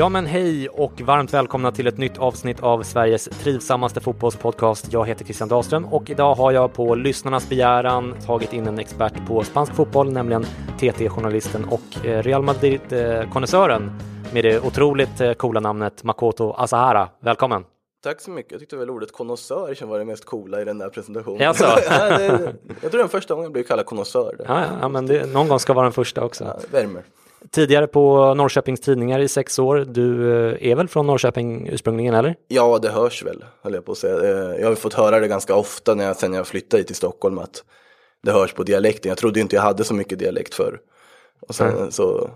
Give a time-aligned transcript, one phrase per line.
[0.00, 4.92] Ja men hej och varmt välkomna till ett nytt avsnitt av Sveriges trivsammaste fotbollspodcast.
[4.92, 9.26] Jag heter Christian Dahlström och idag har jag på lyssnarnas begäran tagit in en expert
[9.26, 10.44] på spansk fotboll, nämligen
[10.78, 13.90] TT-journalisten och eh, Real Madrid-konnässören
[14.32, 17.08] med det otroligt eh, coola namnet Makoto Asahara.
[17.20, 17.64] Välkommen!
[18.02, 18.52] Tack så mycket.
[18.52, 21.40] Jag tyckte väl ordet konnässör var det mest coola i den där presentationen.
[21.40, 21.64] Jaså?
[21.90, 24.36] ja, det, jag tror den första gången jag blev kallad konnässör.
[24.48, 26.44] Ja, ja, men det, någon gång ska vara den första också.
[26.44, 27.02] Ja, värmer.
[27.50, 29.84] Tidigare på Norrköpings Tidningar i sex år.
[29.88, 32.36] Du eh, är väl från Norrköping ursprungligen eller?
[32.48, 34.14] Ja, det hörs väl, höll jag på att säga.
[34.14, 36.96] Eh, jag har fått höra det ganska ofta när jag, sen jag flyttade hit till
[36.96, 37.64] Stockholm att
[38.22, 39.08] det hörs på dialekten.
[39.08, 40.78] Jag trodde inte jag hade så mycket dialekt förr.
[41.48, 41.90] Och sen mm.
[41.90, 42.30] så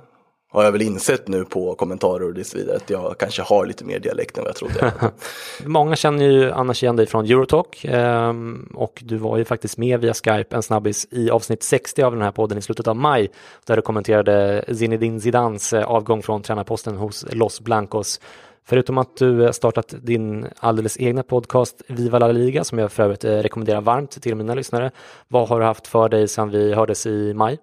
[0.55, 3.85] har jag väl insett nu på kommentarer och så vidare att jag kanske har lite
[3.85, 4.93] mer dialekt än vad jag trodde.
[5.65, 10.01] Många känner ju annars igen dig från Eurotalk ehm, och du var ju faktiskt med
[10.01, 13.31] via Skype en snabbis i avsnitt 60 av den här podden i slutet av maj
[13.67, 18.21] där du kommenterade Zinedine Zidans eh, avgång från tränarposten hos Los Blancos.
[18.67, 23.25] Förutom att du startat din alldeles egna podcast Viva La Liga som jag för övrigt
[23.25, 24.91] eh, rekommenderar varmt till mina lyssnare.
[25.29, 27.59] Vad har du haft för dig sedan vi hördes i maj?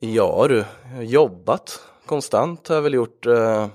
[0.00, 0.64] Ja du,
[1.00, 1.80] jobbat
[2.12, 3.26] konstant har jag väl gjort.
[3.26, 3.66] Eh,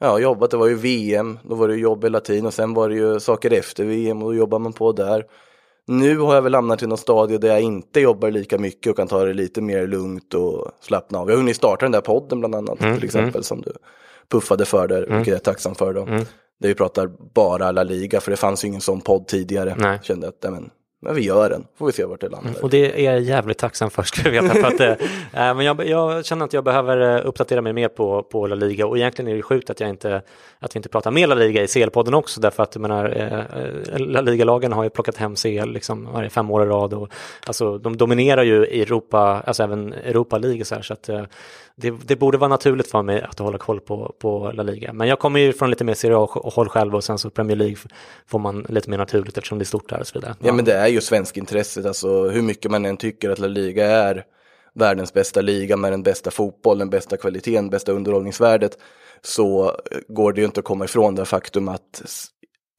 [0.00, 2.88] ja, jobbat, det var ju VM, då var det jobb hela tiden och sen var
[2.88, 5.24] det ju saker efter VM och då jobbar man på där.
[5.86, 8.96] Nu har jag väl hamnat i någon stadie där jag inte jobbar lika mycket och
[8.96, 11.28] kan ta det lite mer lugnt och slappna av.
[11.28, 13.42] Jag har hunnit starta den där podden bland annat mm, till exempel mm.
[13.42, 13.72] som du
[14.30, 15.16] puffade för där, mm.
[15.16, 16.02] vilket jag är tacksam för då.
[16.02, 16.24] Mm.
[16.60, 19.74] Där vi pratar bara La Liga, för det fanns ju ingen sån podd tidigare.
[19.78, 19.90] Nej.
[19.90, 20.70] Jag kände att, men,
[21.04, 22.50] men vi gör den, får vi se vart det landar.
[22.50, 24.48] Mm, och det är jag jävligt tacksam för ska du veta.
[24.48, 24.96] För att, äh,
[25.32, 28.86] men jag, jag, känner att jag behöver eh, uppdatera mig mer på, på La Liga
[28.86, 30.22] och egentligen är det sjukt att, jag inte,
[30.58, 34.20] att vi inte pratar mer La Liga i CL-podden också därför att menar, äh, La
[34.20, 37.08] Liga-lagen har ju plockat hem CL liksom varje fem år i rad och
[37.46, 41.22] alltså, de dominerar ju Europa, alltså även Europa League så här, så att äh,
[41.76, 44.92] det, det, borde vara naturligt för mig att hålla koll på, på La Liga.
[44.92, 47.76] Men jag kommer ju från lite mer Serie A-håll själv och sen så Premier League
[48.26, 50.34] får man lite mer naturligt eftersom det är stort där och så vidare.
[50.40, 53.38] Ja, ja men det är ju svensk intresset, alltså hur mycket man än tycker att
[53.38, 54.24] La Liga är
[54.74, 58.78] världens bästa liga med den bästa fotbollen, den bästa kvaliteten, bästa underhållningsvärdet
[59.22, 59.76] så
[60.08, 62.02] går det ju inte att komma ifrån det faktum att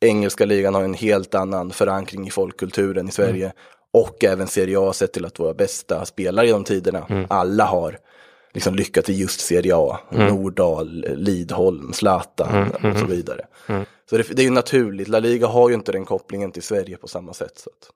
[0.01, 3.55] engelska ligan har en helt annan förankring i folkkulturen i Sverige mm.
[3.93, 7.25] och även Serie A sett till att våra bästa spelare genom tiderna, mm.
[7.29, 7.97] alla har
[8.55, 9.99] liksom lyckat i just Serie A.
[10.11, 10.27] Mm.
[10.27, 13.45] Nordahl, Lidholm, Zlatan mm, mm, och så vidare.
[13.67, 13.85] Mm.
[14.09, 16.97] Så det, det, är ju naturligt, La Liga har ju inte den kopplingen till Sverige
[16.97, 17.57] på samma sätt.
[17.57, 17.89] Så att.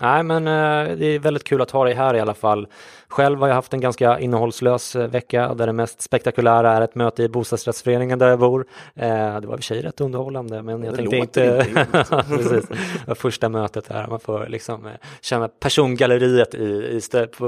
[0.00, 2.66] Nej, men eh, det är väldigt kul att ha dig här i alla fall.
[3.08, 6.94] Själv har jag haft en ganska innehållslös eh, vecka där det mest spektakulära är ett
[6.94, 8.66] möte i bostadsrättsföreningen där jag bor.
[8.94, 11.66] Eh, det var i och för sig rätt underhållande, men jag det tänkte inte...
[12.28, 12.64] Precis.
[13.14, 14.88] Första mötet här, man får liksom
[15.20, 17.00] känna persongalleriet i, i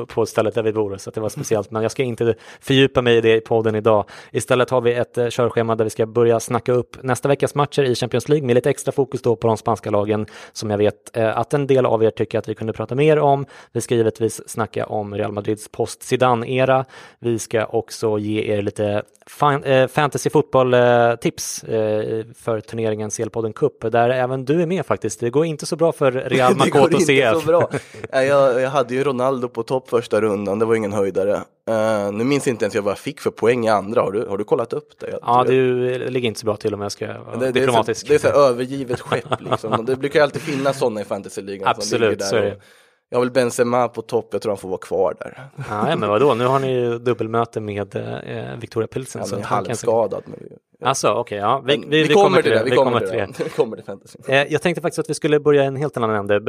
[0.06, 1.70] på stället där vi bor, så det var speciellt.
[1.70, 4.04] Men jag ska inte fördjupa mig i det i podden idag.
[4.32, 7.94] Istället har vi ett körschema där vi ska börja snacka upp nästa veckas matcher i
[7.94, 11.54] Champions League med lite extra fokus då på de spanska lagen som jag vet att
[11.54, 13.46] en del av er tycker att vi kunde prata mer om.
[13.72, 16.84] Vi ska givetvis snacka om Real Madrids post-Zidane-era.
[17.18, 23.92] Vi ska också ge er lite fan, äh, fantasy fotboll-tips äh, för turneringen CL-podden Cup,
[23.92, 25.20] där även du är med faktiskt.
[25.20, 27.06] Det går inte så bra för Real Makoto CF.
[27.06, 27.70] det går inte så bra.
[28.10, 31.40] Jag, jag hade ju Ronaldo på topp första rundan, det var ingen höjdare.
[31.70, 34.00] Uh, nu minns inte ens jag vad jag fick för poäng i andra.
[34.00, 35.18] Har du, har du kollat upp det?
[35.22, 38.08] Ja, du ligger inte så bra till om jag ska vara det, diplomatisk.
[38.08, 39.84] Det är så, det är så övergivet skepp liksom.
[39.86, 41.68] det brukar alltid finnas sådana i fantasyligan.
[41.68, 42.60] Absolut, så är det.
[43.08, 45.48] Jag vill Benzema på topp, jag tror han får vara kvar där.
[45.70, 49.22] Ja, men vadå, nu har ni ju dubbelmöte med eh, Victoria Pilsen.
[49.30, 50.22] Han är halvskadad.
[50.26, 50.38] Men
[50.78, 50.86] ja.
[50.86, 51.62] Alltså, okej, okay, ja.
[51.66, 52.64] Vi, vi, vi, kommer till det.
[52.64, 53.28] Vi kommer till det.
[53.44, 54.18] Vi kommer till fantasy.
[54.28, 56.40] Eh, jag tänkte faktiskt att vi skulle börja en helt annan ände,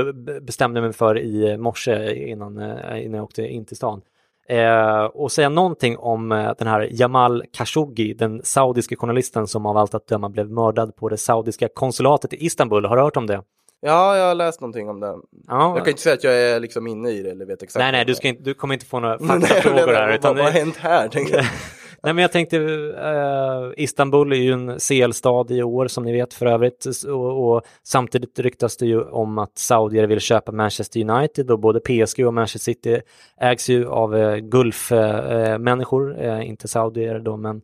[0.42, 4.02] bestämde mig för i morse innan, eh, innan jag åkte in till stan.
[4.50, 9.77] Eh, och säga någonting om eh, den här Jamal Khashoggi, den saudiske journalisten som av
[9.77, 12.86] allt att döma blev mördad på det saudiska konsulatet i Istanbul.
[12.86, 13.42] Har du hört om det?
[13.81, 15.15] Ja, jag har läst någonting om det.
[15.47, 15.75] Ja.
[15.75, 17.81] Jag kan inte säga att jag är liksom inne i det eller vet exakt.
[17.81, 20.13] Nej, nej, du, ska inte, du kommer inte få några faktafrågor här.
[20.13, 21.09] Utan vad har hänt här?
[22.03, 26.33] Nej, men jag tänkte, eh, Istanbul är ju en CL-stad i år som ni vet
[26.33, 31.51] för övrigt och, och, samtidigt ryktas det ju om att saudier vill köpa Manchester United
[31.51, 33.01] och både PSG och Manchester City
[33.42, 37.62] ägs ju av eh, Gulf-människor, eh, eh, inte saudier då, men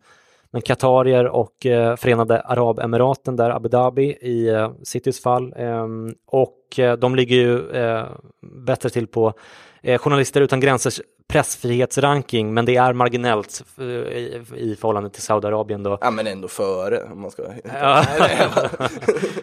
[0.54, 5.54] men Qatarier och eh, Förenade Arabemiraten där, Abu Dhabi i eh, Citys fall.
[5.58, 5.88] Eh,
[6.28, 8.06] och de ligger ju eh,
[8.42, 9.34] bättre till på
[9.82, 11.02] eh, Journalister utan gränsers
[11.32, 15.98] pressfrihetsranking, men det är marginellt eh, i, förhållande till Saudiarabien då.
[16.02, 17.44] Ja, men ändå före om man ska.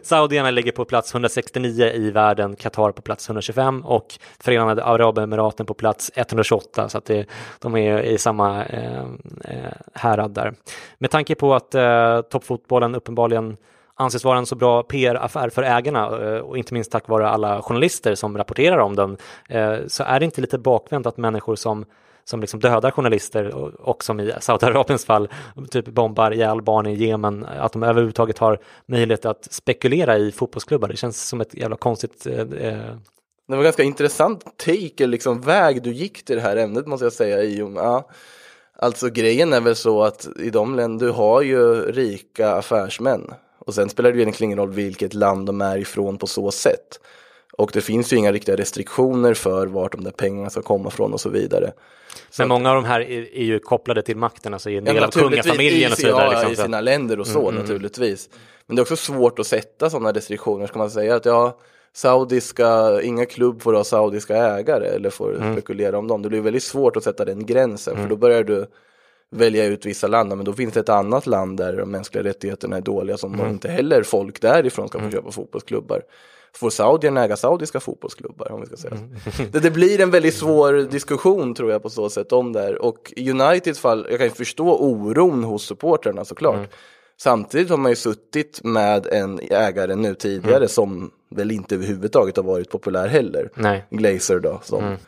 [0.03, 5.75] Saudierna ligger på plats 169 i världen, Qatar på plats 125 och Förenade Arabemiraten på
[5.75, 7.27] plats 128, så att det,
[7.59, 9.03] de är i samma eh,
[9.45, 10.55] eh, härad där.
[10.99, 13.57] Med tanke på att eh, toppfotbollen uppenbarligen
[13.99, 17.63] anses vara en så bra PR-affär för ägarna eh, och inte minst tack vare alla
[17.63, 19.17] journalister som rapporterar om den
[19.49, 21.85] eh, så är det inte lite bakvänt att människor som
[22.25, 25.29] som liksom dödar journalister och, som i Saudiarabiens fall
[25.71, 30.89] typ bombar ihjäl barn i Jemen, att de överhuvudtaget har möjlighet att spekulera i fotbollsklubbar.
[30.89, 32.97] Det känns som ett jävla konstigt eh, eh.
[33.49, 37.13] det var ganska intressant take, liksom väg du gick till det här ämnet måste jag
[37.13, 37.43] säga.
[37.43, 38.09] Ja.
[38.79, 43.35] Alltså grejen är väl så att i de länder, du har ju rika affärsmän
[43.69, 47.01] och sen spelar det egentligen ingen roll vilket land de är ifrån på så sätt.
[47.53, 51.13] Och det finns ju inga riktiga restriktioner för vart de där pengarna ska komma från
[51.13, 51.73] och så vidare.
[52.31, 54.85] Så Men många av de här är, är ju kopplade till makten, alltså i en
[54.85, 56.31] del ja, av kungafamiljen och så vidare.
[56.31, 56.53] Liksom.
[56.53, 58.29] i sina länder och så mm, mm, naturligtvis.
[58.67, 61.59] Men det är också svårt att sätta sådana restriktioner, ska man säga att ja,
[61.93, 65.53] saudiska, inga klubb får ha saudiska ägare eller får mm.
[65.53, 66.23] spekulera om dem.
[66.23, 68.11] Det blir väldigt svårt att sätta den gränsen, för mm.
[68.11, 68.67] då börjar du
[69.31, 72.77] välja ut vissa land, men då finns det ett annat land där de mänskliga rättigheterna
[72.77, 73.49] är dåliga som mm.
[73.49, 75.13] inte heller folk därifrån ska få mm.
[75.13, 76.03] köpa fotbollsklubbar.
[76.53, 79.11] Får saudierna äga saudiska fotbollsklubbar om vi ska säga mm.
[79.53, 82.83] det, det blir en väldigt svår diskussion tror jag på så sätt om det här
[82.83, 86.57] och Uniteds fall, jag kan förstå oron hos supportrarna såklart.
[86.57, 86.69] Mm.
[87.21, 90.69] Samtidigt har man ju suttit med en ägare nu tidigare mm.
[90.69, 93.51] som väl inte överhuvudtaget har varit populär heller.
[93.55, 93.87] Nej.
[93.91, 94.99] Glazer då, som mm.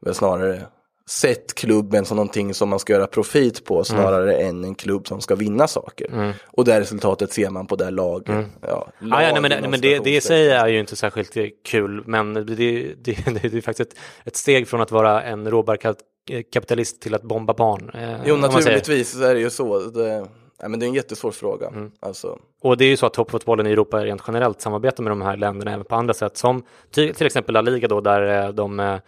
[0.00, 0.62] väl snarare
[1.06, 4.48] sett klubben som någonting som man ska göra profit på snarare mm.
[4.48, 6.12] än en klubb som ska vinna saker.
[6.12, 6.32] Mm.
[6.46, 8.28] Och det resultatet ser man på det laget.
[8.28, 8.44] Mm.
[8.60, 11.36] Ja, lag, ah, ja, nej, men, men det, det i sig är ju inte särskilt
[11.64, 15.50] kul, men det, det, det, det är faktiskt ett, ett, steg från att vara en
[15.50, 17.90] råbarkapitalist till att bomba barn.
[17.94, 19.78] Eh, jo, naturligtvis är det ju så.
[19.78, 20.26] Det,
[20.62, 21.68] ja, men det är en jättesvår fråga.
[21.68, 21.90] Mm.
[22.00, 22.38] Alltså.
[22.62, 25.36] Och det är ju så att toppfotbollen i Europa rent generellt samarbetar med de här
[25.36, 29.00] länderna även på andra sätt, som till, till exempel La Liga då, där eh, de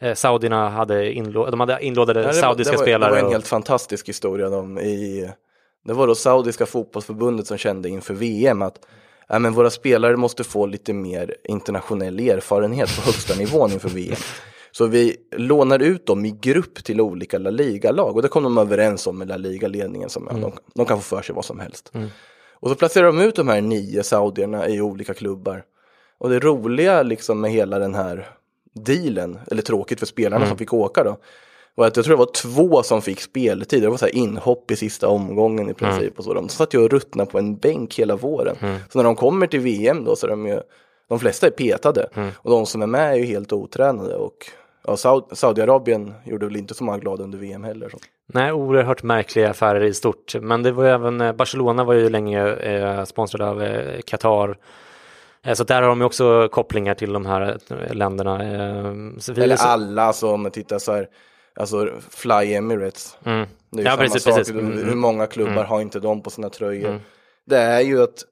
[0.00, 3.10] eh, saudierna hade, inlå de hade inlådade ja, saudiska det var, spelare.
[3.10, 4.48] Det var en helt fantastisk historia.
[4.48, 5.30] De i,
[5.84, 8.78] det var då saudiska fotbollsförbundet som kände inför VM att
[9.28, 14.16] ja, men våra spelare måste få lite mer internationell erfarenhet på högsta nivån inför VM.
[14.72, 18.58] Så vi lånar ut dem i grupp till olika La Liga-lag och det kom de
[18.58, 20.42] överens om med La Liga-ledningen som mm.
[20.42, 21.90] de, de, kan få för sig vad som helst.
[21.94, 22.08] Mm.
[22.60, 25.64] Och så placerar de ut de här nio saudierna i olika klubbar.
[26.18, 28.28] Och det roliga liksom med hela den här
[28.74, 30.48] dealen, eller tråkigt för spelarna mm.
[30.48, 31.16] som fick åka då,
[31.74, 33.82] var att jag tror det var två som fick speltid.
[33.82, 36.02] Det var så här inhopp i sista omgången i princip.
[36.02, 36.14] Mm.
[36.16, 36.34] Och så.
[36.34, 38.56] De satt ju och ruttnade på en bänk hela våren.
[38.60, 38.78] Mm.
[38.88, 40.60] Så när de kommer till VM då så är de ju,
[41.08, 42.08] de flesta är petade.
[42.14, 42.30] Mm.
[42.36, 44.14] Och de som är med är ju helt otränade.
[44.14, 44.50] Och
[44.86, 47.88] ja, Saud Saudiarabien gjorde väl inte så många glada under VM heller.
[47.88, 47.98] Så.
[48.26, 50.34] Nej, oerhört märkliga affärer i stort.
[50.40, 54.56] Men det var ju även, eh, Barcelona var ju länge eh, sponsrade av eh, Qatar.
[55.46, 58.42] Eh, så där har de också kopplingar till de här eh, länderna.
[58.42, 61.08] Eh, Eller alla, så om man tittar så här,
[61.56, 63.16] alltså Fly Emirates.
[63.24, 63.48] Mm.
[63.70, 64.34] Det är ja, samma precis, sak.
[64.34, 64.54] Precis.
[64.54, 64.88] Mm.
[64.88, 65.66] Hur många klubbar mm.
[65.66, 66.88] har inte de på sina tröjor?
[66.88, 67.00] Mm.
[67.46, 68.24] Det är ju att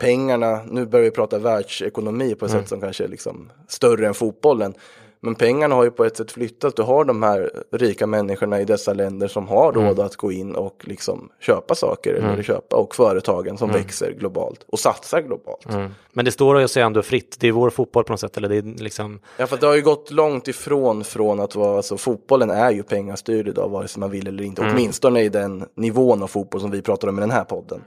[0.00, 2.68] pengarna, nu börjar vi prata världsekonomi på ett sätt mm.
[2.68, 4.74] som kanske är liksom större än fotbollen.
[5.20, 6.76] Men pengarna har ju på ett sätt flyttat.
[6.76, 10.06] Du har de här rika människorna i dessa länder som har råd Mm.
[10.06, 14.78] att gå in och liksom köpa saker eller köpa och företagen som växer globalt och
[14.78, 15.66] satsar globalt.
[15.74, 15.90] Mm.
[16.12, 18.48] Men det står ju sig ändå fritt, det är vår fotboll på något sätt, eller
[18.48, 21.96] det är liksom, Ja, för det har ju gått långt ifrån från att vara, alltså
[21.96, 24.62] fotbollen är ju pengastyrd idag, vare sig man vill eller inte.
[24.62, 27.84] Åtminstone i den nivån av fotboll som vi pratar om i den här podden.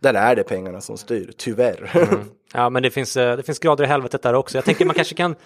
[0.00, 1.90] Där är det pengarna som styr, tyvärr.
[2.54, 4.58] ja men det finns, eh, det finns grader i helvetet där också.
[4.58, 5.34] Jag tänker man kanske kan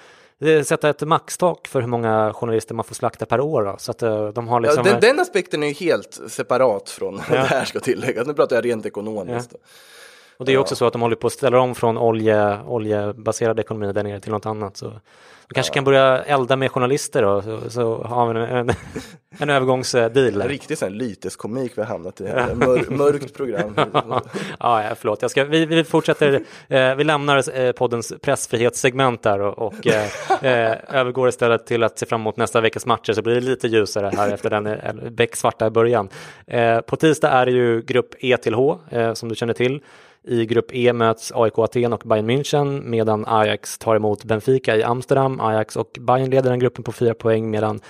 [0.64, 4.02] sätta ett maxtak för hur många journalister man får slakta per år då, så att
[4.02, 7.64] eh, de har liksom ja, den, den aspekten är ju helt separat från det här
[7.64, 8.26] ska tilläggas.
[8.26, 9.54] Nu pratar jag rent ekonomiskt.
[10.38, 13.61] Och det är också så att de håller på att ställa om från olje, oljebaserad
[13.61, 14.76] ekonomi där nere till något annat.
[14.76, 14.92] Så
[15.49, 18.71] de kanske kan börja elda med journalister då, så, så har vi en, en,
[19.38, 20.40] en övergångsdeal.
[20.40, 22.25] En riktig sån lyteskomik vi har hamnat i.
[22.25, 23.75] Mör, mörkt program.
[24.59, 25.23] ja, ja, förlåt.
[25.23, 30.07] Jag ska, vi, vi fortsätter, eh, vi lämnar eh, poddens pressfrihetssegment där och, och eh,
[30.42, 33.68] eh, övergår istället till att se fram emot nästa veckas matcher så blir det lite
[33.68, 36.09] ljusare här efter den eh, becksvarta början.
[36.47, 38.78] Eh, på tisdag är det ju grupp E till H
[39.14, 39.80] som du känner till.
[40.28, 44.82] I grupp E möts AIK Aten och Bayern München medan Ajax tar emot Benfica i
[44.82, 45.40] Amsterdam.
[45.40, 47.80] Ajax och Bayern leder den gruppen på fyra poäng medan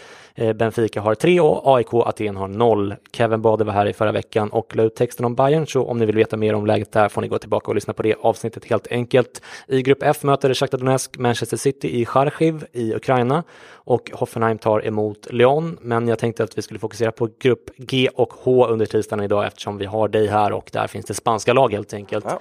[0.54, 2.94] Benfica har tre och AIK Aten har noll.
[3.12, 5.98] Kevin Bade var här i förra veckan och la ut texten om Bayern så om
[5.98, 8.14] ni vill veta mer om läget där får ni gå tillbaka och lyssna på det
[8.20, 9.42] avsnittet helt enkelt.
[9.68, 14.86] I grupp F möter Shakhtar Donetsk Manchester City i Charkiv i Ukraina och Hoffenheim tar
[14.86, 15.78] emot Lyon.
[15.80, 19.46] Men jag tänkte att vi skulle fokusera på grupp G och H under tisdagen idag
[19.46, 22.24] eftersom vi har dig här och där finns det spanska lag helt enkelt.
[22.28, 22.40] Ja.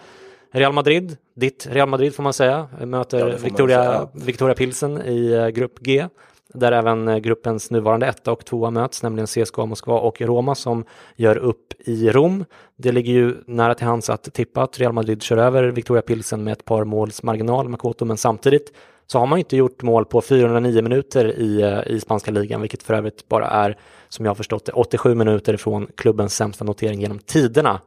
[0.52, 4.08] Real Madrid, ditt Real Madrid får man säga, möter Ja, Victoria, säga.
[4.14, 6.08] Victoria Pilsen i eh, grupp G.
[6.54, 10.86] Där även eh, gruppens nuvarande etta och tvåa möts, nämligen CSKA Moskva och Roma som
[11.16, 12.46] gör upp i Rom.
[12.78, 16.44] Det ligger ju nära till hands att tippa att Real Madrid kör över Victoria Pilsen
[16.44, 18.74] med ett par måls marginal, Makoto, men samtidigt
[19.08, 22.84] så har man inte gjort mål på 409 minuter i, eh, i spanska ligan, vilket
[22.84, 23.78] för övrigt bara är,
[24.10, 27.82] som jag har förstått det, 87 minuter från klubbens sämsta notering genom tiderna.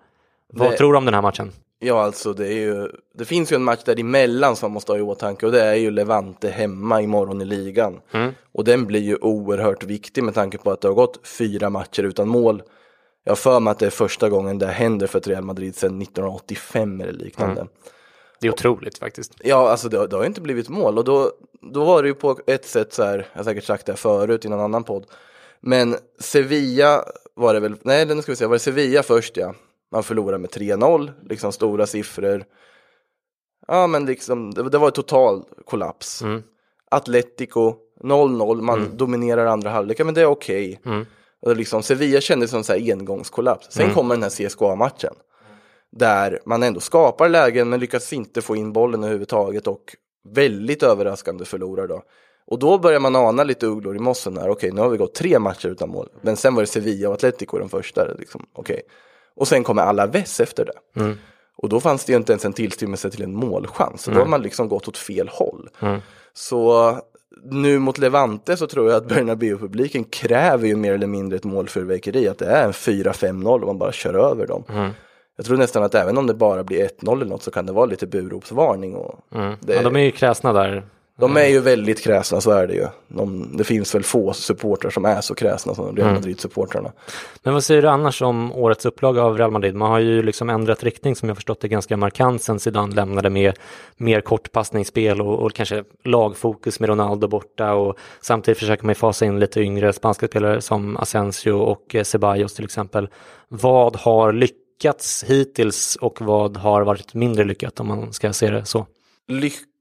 [0.53, 1.53] Vad Det- tror du om den här matchen?
[1.83, 4.99] Ja, alltså det är ju, det finns ju en match däremellan som man måste ha
[4.99, 8.01] i åtanke och det är ju Levante hemma imorgon i ligan.
[8.53, 12.03] Och den blir ju oerhört viktig med tanke på att det har gått fyra matcher
[12.03, 12.63] utan mål.
[13.25, 15.77] Jag har för mig att det är första gången det händer för ett Real Madrid
[15.77, 17.67] sedan 1985 eller liknande.
[18.41, 19.33] Det är otroligt faktiskt.
[19.45, 21.31] Ja, alltså det, har- det har ju inte blivit mål och då,
[21.73, 23.97] då var det ju på ett sätt så här, jag har säkert sagt det här
[23.97, 25.07] förut i någon annan podd.
[25.61, 29.55] Men Sevilla var det väl, nej nu ska vi se, var det Sevilla först ja.
[29.93, 32.45] Man förlorade med 3-0, liksom stora siffror.
[33.67, 36.23] Ja men liksom, det, det var en total kollaps.
[36.91, 40.81] Atletico 0-0, man dominerar andra halvlek, ja, men det är okej.
[41.43, 43.73] Och liksom, Sevilla kändes som så här engångskollaps.
[43.73, 45.15] Sen kommer den här CSKA-matchen.
[45.93, 49.97] Där man ändå skapar lägen men lyckas inte få in bollen överhuvudtaget och
[50.29, 52.03] väldigt överraskande förlorar då.
[52.47, 54.49] Och då börjar man ana lite ugglor i mossen här.
[54.49, 56.09] Okej, nu har vi gått tre matcher utan mål.
[56.21, 58.09] Men sen var det Sevilla och Atletico den första.
[58.19, 58.47] Liksom.
[58.53, 58.83] Okej.
[59.41, 60.73] Och sen kommer Alaves efter det.
[61.57, 64.03] Och då fanns det ju inte ens en tillstymmelse till en målchans.
[64.03, 65.69] Så då har man liksom gått åt fel håll.
[66.33, 66.97] Så
[67.51, 72.29] nu mot Levante så tror jag att Bernabéu-publiken kräver ju mer eller mindre ett målfyrverkeri.
[72.29, 74.65] Att det är en 4-5-0 och man bara kör över dem.
[75.37, 77.73] Jag tror nästan att även om det bara blir 1-0 eller något så kan det
[77.73, 78.95] vara lite buropsvarning.
[78.95, 79.25] Och
[79.61, 80.85] det, Ja, de är ju kräsna där.
[81.21, 82.87] De är ju väldigt kräsna, så är det ju.
[83.09, 86.93] De, det finns väl få supportrar som är så kräsna som Real Madrid-supportrarna.
[87.43, 89.75] Men vad säger du annars om årets upplaga av Real Madrid?
[89.75, 93.31] Man har ju liksom ändrat riktning som jag förstått det ganska markant sen Zidane lämnade
[93.31, 93.55] med
[93.97, 99.25] mer kortpassningsspel och, och kanske lagfokus med Ronaldo borta och samtidigt försöker man ju fasa
[99.25, 103.09] in lite yngre spanska spelare som Asensio och eh, Ceballos till exempel.
[103.49, 108.65] Vad har lyckats hittills och vad har varit mindre lyckat om man ska se det
[108.65, 108.87] så?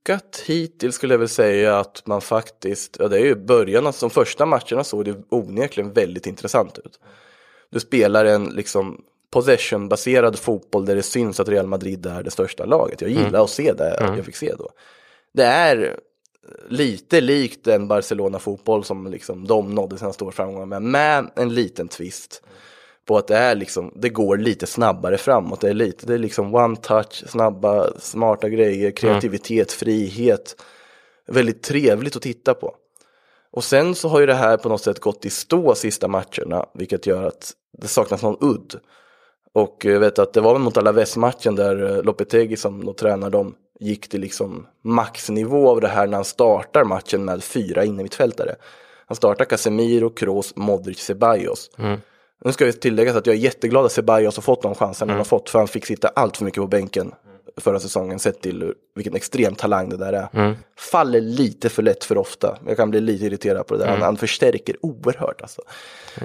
[0.09, 4.05] Lyckat hittills skulle jag väl säga att man faktiskt, ja det är ju början, alltså
[4.07, 6.99] de första matcherna såg det onekligen väldigt intressant ut.
[7.69, 9.01] Du spelar en liksom
[9.31, 13.01] possession-baserad fotboll där det syns att Real Madrid är det största laget.
[13.01, 14.69] Jag gillar att se det jag fick se då.
[15.33, 15.99] Det är
[16.69, 21.87] lite likt den Barcelona-fotboll som liksom de nådde sina stora framgångar med, med en liten
[21.87, 22.43] twist.
[23.09, 25.61] På att det är liksom, det går lite snabbare framåt.
[25.61, 30.61] Det är lite, det är liksom one touch, snabba, smarta grejer, kreativitet, frihet.
[31.27, 32.75] Väldigt trevligt att titta på.
[33.51, 36.65] Och sen så har ju det här på något sätt gått i stå sista matcherna,
[36.73, 38.79] vilket gör att det saknas någon udd.
[39.53, 43.29] Och jag vet att det var väl mot Alaves-matchen där eh, Lopetegi som då tränar
[43.29, 48.55] dem gick till liksom maxnivå av det här när han startar matchen med fyra innermittfältare.
[49.05, 51.71] Han startar Casemiro, Kroos, Modric, Ceballos.
[51.77, 51.99] Mm.
[52.45, 55.17] Nu ska jag tillägga att jag är jätteglad att Ceballos har fått de chanserna han
[55.17, 57.11] har fått för han fick sitta allt för mycket på bänken
[57.59, 60.27] förra säsongen sett till vilken extrem talang det där är.
[60.33, 60.55] Mm.
[60.77, 62.57] Faller lite för lätt för ofta.
[62.67, 63.87] Jag kan bli lite irriterad på det där.
[63.87, 64.01] Mm.
[64.01, 65.61] Han, han förstärker oerhört alltså.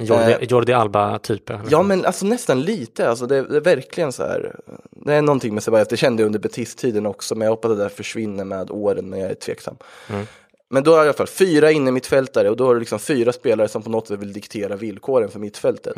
[0.00, 1.60] Jordi, Eh, Jordi Alba-typer.
[1.68, 4.56] Ja men alltså nästan lite, alltså det, det är verkligen så här.
[4.90, 7.76] Det är någonting med Sebastian, det kände jag under Betis-tiden också, men jag hoppas att
[7.76, 9.76] det där försvinner med åren när jag är tveksam.
[10.74, 12.98] Men då har jag i alla fall fyra inne mittfältare och då har du liksom
[12.98, 15.94] fyra spelare som på något sätt vill diktera villkoren för mittfältet.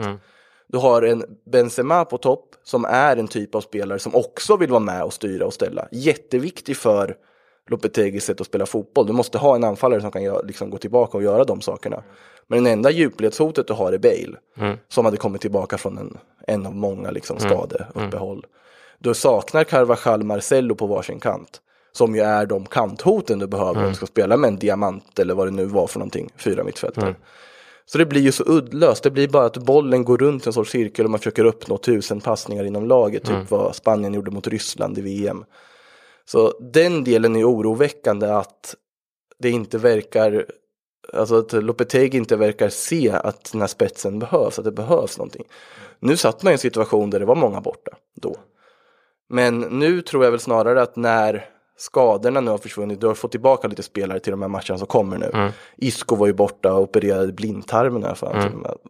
[0.66, 4.70] Du har en Benzema på topp som är en typ av spelare som också vill
[4.70, 5.88] vara med och styra och ställa.
[5.92, 7.16] Jätteviktig för
[7.70, 9.06] Lopetegis sätt att spela fotboll.
[9.06, 12.02] Du måste ha en anfallare som kan liksom gå tillbaka och göra de sakerna.
[12.46, 14.36] Men det enda djupledshotet du har är Bale.
[14.88, 18.46] Som hade kommit tillbaka från en, en av många liksom skadeuppehåll.
[18.98, 21.60] Du saknar Carvajal Marcello på varsin kant.
[21.96, 25.34] Som ju är de kanthoten du behöver om du ska spela med en diamant eller
[25.34, 26.30] vad det nu var för någonting.
[26.36, 27.14] Fyra mittfältare.
[27.86, 29.02] Så det blir ju så uddlöst.
[29.02, 32.20] Det blir bara att bollen går runt en sorts cirkel och man försöker uppnå tusen
[32.20, 33.24] passningar inom laget.
[33.24, 35.44] Typ vad Spanien gjorde mot Ryssland i VM.
[36.24, 38.74] Så den delen är oroväckande att
[39.38, 40.46] det inte verkar,
[41.12, 45.44] alltså att Lopetegi inte verkar se att den här spetsen behövs, att det behövs någonting.
[46.00, 48.36] Nu satt man i en situation där det var många borta då.
[49.28, 53.30] Men nu tror jag väl snarare att när skadorna nu har försvunnit, du har fått
[53.30, 55.52] tillbaka lite spelare till de här matcherna som kommer nu.
[55.76, 58.36] Isco var ju borta och opererade blindtarmen i alla fall.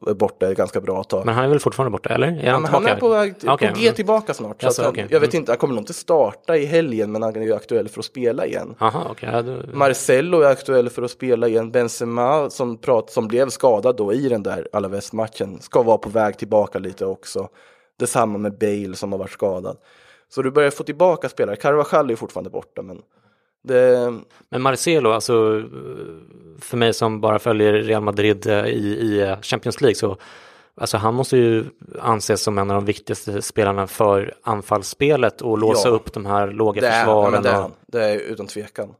[0.06, 1.26] Är borta ganska bra tag.
[1.26, 2.26] Men han är väl fortfarande borta, eller?
[2.26, 3.94] Är Ja, men han är på väg Okej, på G mm.
[3.94, 4.62] tillbaka snart.
[4.62, 5.06] Så att han, okej.
[5.10, 5.40] Jag vet Mm.
[5.42, 8.04] inte, han kommer nog inte starta i helgen men han är ju aktuell för att
[8.04, 8.74] spela igen.
[8.78, 9.28] Jaha, okej.
[9.32, 11.70] Ja, då- Marcelo är aktuell för att spela igen.
[11.70, 16.38] Benzema som, prat, som blev skadad då i den där Alaves-matchen ska vara på väg
[16.38, 17.48] tillbaka lite också.
[17.98, 19.76] Detsamma med Bale som har varit skadad.
[20.28, 21.56] Så du börjar få tillbaka spelare.
[21.56, 23.02] Carvajal är ju fortfarande borta men
[23.64, 24.12] det,
[24.48, 25.62] Men Marcelo, alltså
[26.60, 30.16] för mig som bara följer Real Madrid eh, i, i eh, Champions League så
[30.80, 31.64] Alltså han måste ju
[32.00, 35.94] anses som en av de viktigaste spelarna för anfallsspelet och låsa Ja.
[35.94, 37.42] upp de här låga det, är, försvaren.
[37.42, 37.70] det är och-.
[37.86, 38.94] Det är utan tvekan.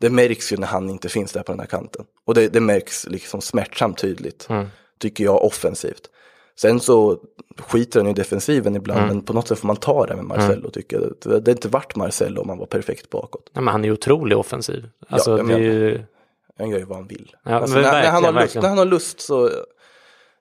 [0.00, 2.04] Det märks ju när han inte finns där på den här kanten.
[2.24, 4.46] Och det, det märks liksom smärtsamt tydligt.
[4.50, 4.66] Mm.
[4.98, 6.10] Tycker jag offensivt.
[6.60, 7.18] Sen så
[7.58, 9.16] skiter han i defensiven ibland, Mm.
[9.16, 11.12] men på något sätt får man ta det med Marcello tycker jag.
[11.42, 13.50] Det, har inte varit Marcello om han var perfekt bakåt.
[13.54, 14.88] Nej, men han är ju otroligt offensiv.
[15.08, 15.60] Alltså, är menar.
[15.60, 16.00] ju...
[16.58, 17.36] Han gör ju vad han vill.
[17.44, 18.62] Ja, alltså, men när, när, han har lust, verkligen.
[18.62, 19.50] när han har lust så,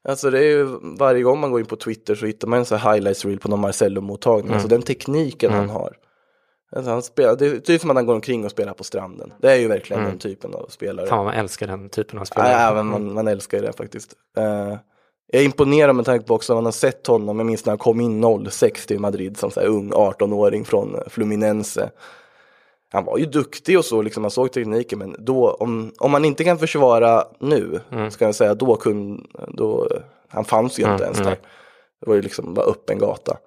[0.07, 0.67] alltså det är ju
[0.99, 3.39] varje gång man går in på Twitter så hittar man en sån här highlights reel
[3.39, 4.45] på någon Marcello-mottagning.
[4.45, 4.53] Mm.
[4.53, 5.97] Alltså den tekniken han har.
[6.75, 9.33] Alltså han spelar, det är typ som att han går omkring och spelar på stranden.
[9.41, 11.07] Det är ju verkligen den typen av spelare.
[11.07, 11.09] Mm.
[11.17, 12.51] Fan man älskar den typen av Ja, spelare.
[12.61, 14.13] ja, men man, man älskar det faktiskt.
[14.37, 14.75] Eh,
[15.27, 17.71] jag är imponerad med tanke på också att man har sett honom, jag minns när
[17.71, 21.91] han kom in 06 till Madrid som så här ung 18-åring från Fluminense.
[22.91, 26.25] Han var ju duktig och så, liksom, man såg tekniken, men då, om, om man
[26.25, 27.79] inte kan försvara nu,
[28.11, 29.87] ska jag säga, då kunde, då,
[30.27, 31.37] han fanns ju inte ens där.
[31.99, 33.37] Det var ju liksom bara öppen gata.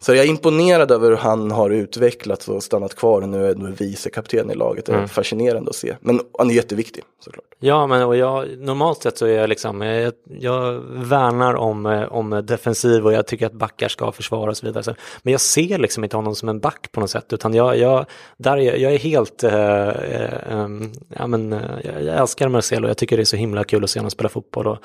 [0.00, 3.54] Så jag är imponerad över hur han har utvecklats och stannat kvar och nu är
[3.54, 4.86] nu vice kapten i laget.
[4.86, 5.96] Det är fascinerande att se.
[6.00, 7.44] Men han är jätteviktig såklart.
[7.60, 12.42] Ja, men och jag, normalt sett så är jag liksom, jag, jag värnar om, om
[12.46, 14.94] defensiv och jag tycker att backar ska försvara och så vidare.
[15.22, 18.06] Men jag ser liksom inte honom som en back på något sätt, utan jag, jag,
[18.36, 22.96] där är, jag är helt, eh, em, ja men eh, jag, jag älskar Marcelo, jag
[22.96, 24.78] tycker det är så himla kul att se honom spela fotboll och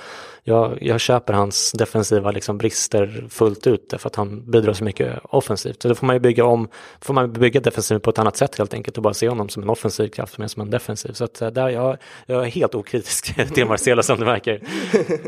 [0.43, 5.02] jag, jag köper hans defensiva liksom brister fullt ut därför att han bidrar så mycket
[5.23, 5.81] offensivt.
[5.81, 6.67] Så då får man ju bygga om,
[7.01, 9.63] får man bygga defensiven på ett annat sätt helt enkelt och bara se honom som
[9.63, 11.11] en offensiv kraft mer som en defensiv.
[11.11, 14.59] Så att eh, där jag, jag är helt okritisk till Marcelo som det verkar.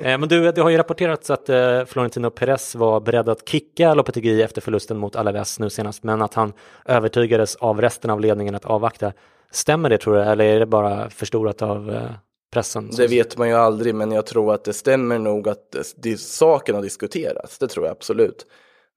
[0.01, 3.93] Eh, Men du, det har ju rapporterats att eh, Florentino Perez var beredd att kicka
[3.93, 6.53] Lopetegui efter förlusten mot Alaves nu senast, men att han
[6.85, 9.13] övertygades av resten av ledningen att avvakta.
[9.51, 12.11] Stämmer det tror du, eller är det bara förstorat av eh,
[12.53, 12.89] pressen?
[12.97, 16.19] Det vet man ju aldrig, men jag tror att det stämmer nog att det, det,
[16.19, 17.57] saken har diskuterats.
[17.57, 18.45] Det tror jag absolut.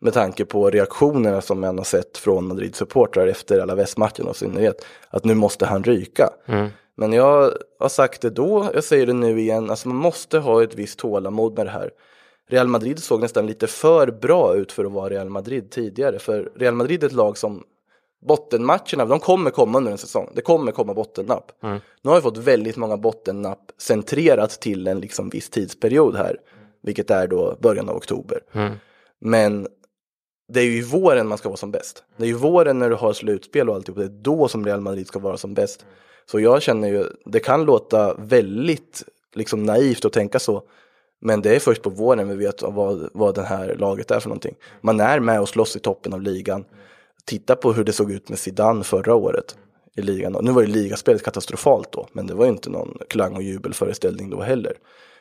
[0.00, 4.84] Med tanke på reaktionerna som man har sett från Madrid-supportrar efter alla västmatchen och synnerhet.
[5.10, 6.30] Att nu måste han ryka.
[6.96, 9.70] Men jag har sagt det då, jag säger det nu igen.
[9.70, 11.90] Alltså man måste ha ett visst tålamod med det här.
[12.50, 16.18] Real Madrid såg nästan lite för bra ut för att vara Real Madrid tidigare.
[16.18, 17.62] För Real Madrid är ett lag som
[18.26, 20.32] bottenmatcherna, de kommer komma under en säsong.
[20.34, 21.52] Det kommer komma bottennapp.
[22.02, 26.36] Nu har vi fått väldigt många bottennapp centrerat till en liksom viss tidsperiod här.
[26.82, 28.40] Vilket är då början av oktober.
[29.20, 29.66] Men
[30.48, 32.04] det är ju i våren man ska vara som bäst.
[32.16, 33.98] Det är ju våren när du har slutspel och alltihop.
[33.98, 35.86] Det är då som Real Madrid ska vara som bäst.
[36.26, 40.62] Så jag känner ju, det kan låta väldigt liksom naivt att tänka så.
[41.20, 44.28] Men det är först på våren vi vet vad, vad det här laget är för
[44.28, 44.54] någonting.
[44.80, 46.64] Man är med och slåss i toppen av ligan.
[47.24, 49.58] Titta på hur det såg ut med Zidane förra året
[49.96, 50.36] i ligan.
[50.42, 54.30] Nu var ju ligaspelet katastrofalt då, men det var ju inte någon klang och jubelföreställning
[54.30, 54.72] då heller.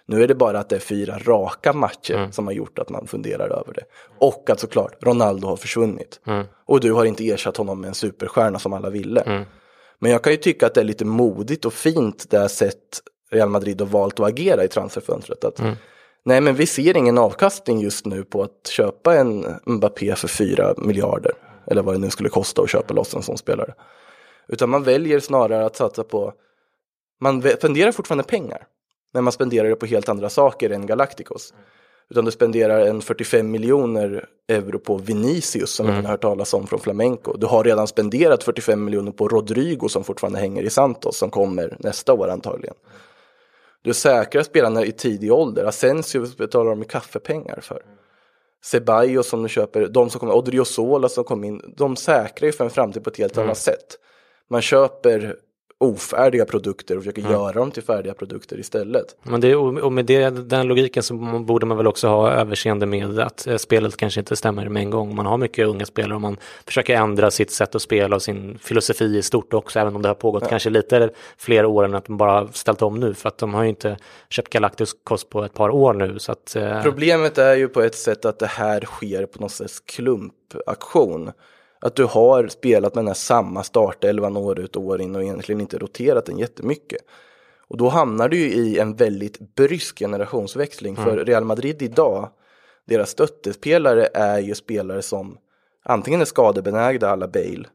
[0.09, 2.31] Nu är det bara att det är fyra raka matcher Mm.
[2.31, 3.83] som har gjort att man funderar över det.
[4.19, 6.19] Och att såklart Ronaldo har försvunnit.
[6.27, 6.45] Mm.
[6.65, 9.45] Och du har inte ersatt honom med en superstjärna som alla ville.
[9.99, 13.49] Men jag kan ju tycka att det är lite modigt och fint det sätt Real
[13.49, 15.43] Madrid har valt att agera i transferfönstret.
[15.43, 15.61] Att,
[16.25, 20.73] Nej men vi ser ingen avkastning just nu på att köpa en Mbappé för 4
[20.77, 21.31] miljarder.
[21.67, 23.73] Eller vad det nu skulle kosta att köpa loss en sån spelare.
[24.47, 26.33] Utan man väljer snarare att satsa på,
[27.21, 28.67] man spenderar fortfarande pengar.
[29.13, 31.53] Men man spenderar det på helt andra saker än Galacticos.
[32.09, 36.67] Utan du spenderar en 45 miljoner euro på Vinicius som ingen har hört talas om
[36.67, 37.37] från Flamenco.
[37.37, 41.77] Du har redan spenderat 45 miljoner på Rodrigo som fortfarande hänger i Santos som kommer
[41.79, 42.75] nästa år antagligen.
[43.81, 45.65] Du säkrar spelarna i tidig ålder.
[45.65, 47.81] Asensio betalar de med kaffepengar för.
[48.63, 52.63] Ceballos som du köper, de som kommer, Odriozola som kom in, de säkrar ju för
[52.63, 53.97] en framtid på ett helt annat sätt.
[54.49, 55.35] Man köper
[55.79, 59.15] ofärdiga produkter och försöker göra dem till färdiga produkter istället.
[59.23, 63.19] Men det, och med det, den logiken så borde man väl också ha överseende med
[63.19, 65.15] att eh, spelet kanske inte stämmer med en gång.
[65.15, 68.57] Man har mycket unga spelare och man försöker ändra sitt sätt att spela och sin
[68.57, 72.05] filosofi i stort också, även om det har pågått kanske lite fler år än att
[72.05, 73.97] de bara ställt om nu, för att de har ju inte
[74.29, 76.19] köpt Galacticos på ett par år nu.
[76.19, 79.51] Så att, eh, Problemet är ju på ett sätt att det här sker på något
[79.51, 81.31] sätt klumpaktion.
[81.79, 85.23] Att du har spelat med den här samma startelvan år ut och år in och
[85.23, 87.01] egentligen inte roterat den jättemycket.
[87.67, 90.95] Och då hamnar du ju i en väldigt brysk generationsväxling.
[90.95, 92.29] För Real Madrid idag,
[92.85, 95.37] deras stöttespelare är ju spelare som
[95.83, 97.65] antingen är skadebenägda alla Bale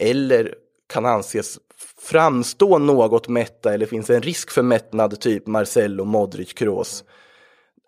[0.00, 0.54] eller
[0.86, 1.58] kan anses
[1.98, 7.04] framstå något mätta eller finns en risk för mättnad typ Marcelo, Modric, Kroos.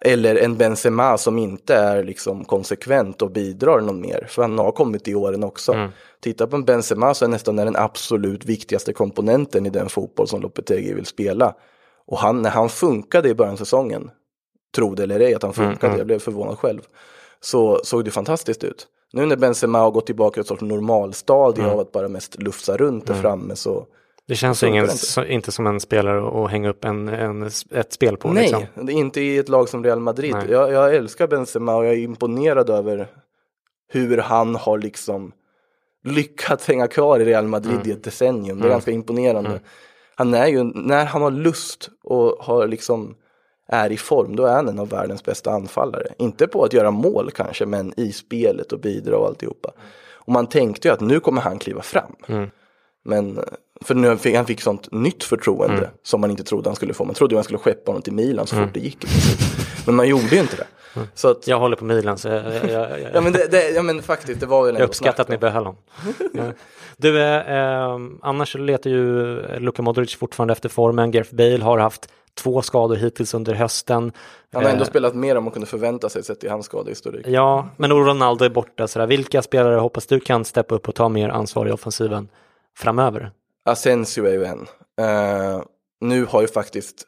[0.04, 4.26] Eller en Benzema som inte är liksom konsekvent och bidrar någon mer.
[4.28, 5.72] För han har kommit i åren också.
[6.20, 10.40] Titta på en Benzema så är nästan den absolut viktigaste komponenten i den fotboll som
[10.40, 11.54] Lopetegui vill spela.
[12.06, 14.10] Och han, när han funkade i början av säsongen,
[14.76, 16.80] tro det eller ej att han funkade, jag blev förvånad själv,
[17.40, 18.86] så såg det fantastiskt ut.
[19.12, 22.76] Nu när Benzema har gått tillbaka till ett sorts normalstadie av att bara mest lufsa
[22.76, 23.86] runt där framme så
[24.28, 24.96] det känns ingen, inte.
[24.96, 28.28] så, inte som en spelare att hänga upp en, en, ett spel på.
[28.28, 28.88] Nej, Liksom.
[28.90, 30.36] inte i ett lag som Real Madrid.
[30.48, 33.08] Jag, jag älskar Benzema och jag är imponerad över
[33.88, 35.32] hur han har liksom
[36.04, 37.88] lyckats hänga kvar i Real Madrid Mm.
[37.88, 38.60] i ett decennium.
[38.60, 39.60] Det är ganska imponerande.
[40.14, 43.14] Han är ju, när han har lust och har liksom
[43.68, 46.06] är i form, då är han en av världens bästa anfallare.
[46.18, 49.72] Inte på att göra mål kanske, men i spelet och bidra och alltihopa.
[50.14, 52.16] Och man tänkte ju att nu kommer han kliva fram.
[52.26, 52.50] Mm.
[53.04, 53.40] Men
[53.84, 55.90] för nu fick, han fick sånt nytt förtroende Mm.
[56.02, 57.04] som man inte trodde han skulle få.
[57.04, 59.04] Man trodde ju han skulle skeppa honom till Milan så fort det gick.
[59.86, 60.66] Men man gjorde ju inte det.
[61.14, 63.70] Så att, Jag håller på Milan så jag, jag, jag, jag, ja, men det, det,
[63.70, 65.76] ja men faktiskt, det var väl jag ändå uppskattar att ni behöll honom.
[66.32, 66.42] Ja.
[66.96, 71.10] Du, eh, eh, annars letar ju Luka Modric fortfarande efter formen.
[71.10, 74.12] Gareth Bale har haft två skador hittills under hösten.
[74.52, 77.26] Han har ändå Eh, spelat mer än man kunde förvänta sig sett i hans skadehistorik.
[77.28, 78.88] Ja, men Ronaldo är borta.
[78.88, 79.06] Sådär.
[79.06, 82.28] Vilka spelare hoppas du kan steppa upp och ta mer ansvar i offensiven
[82.78, 83.30] framöver?
[83.66, 84.66] Asensio är ju en.
[85.00, 85.62] Eh,
[86.00, 87.04] nu har ju faktiskt,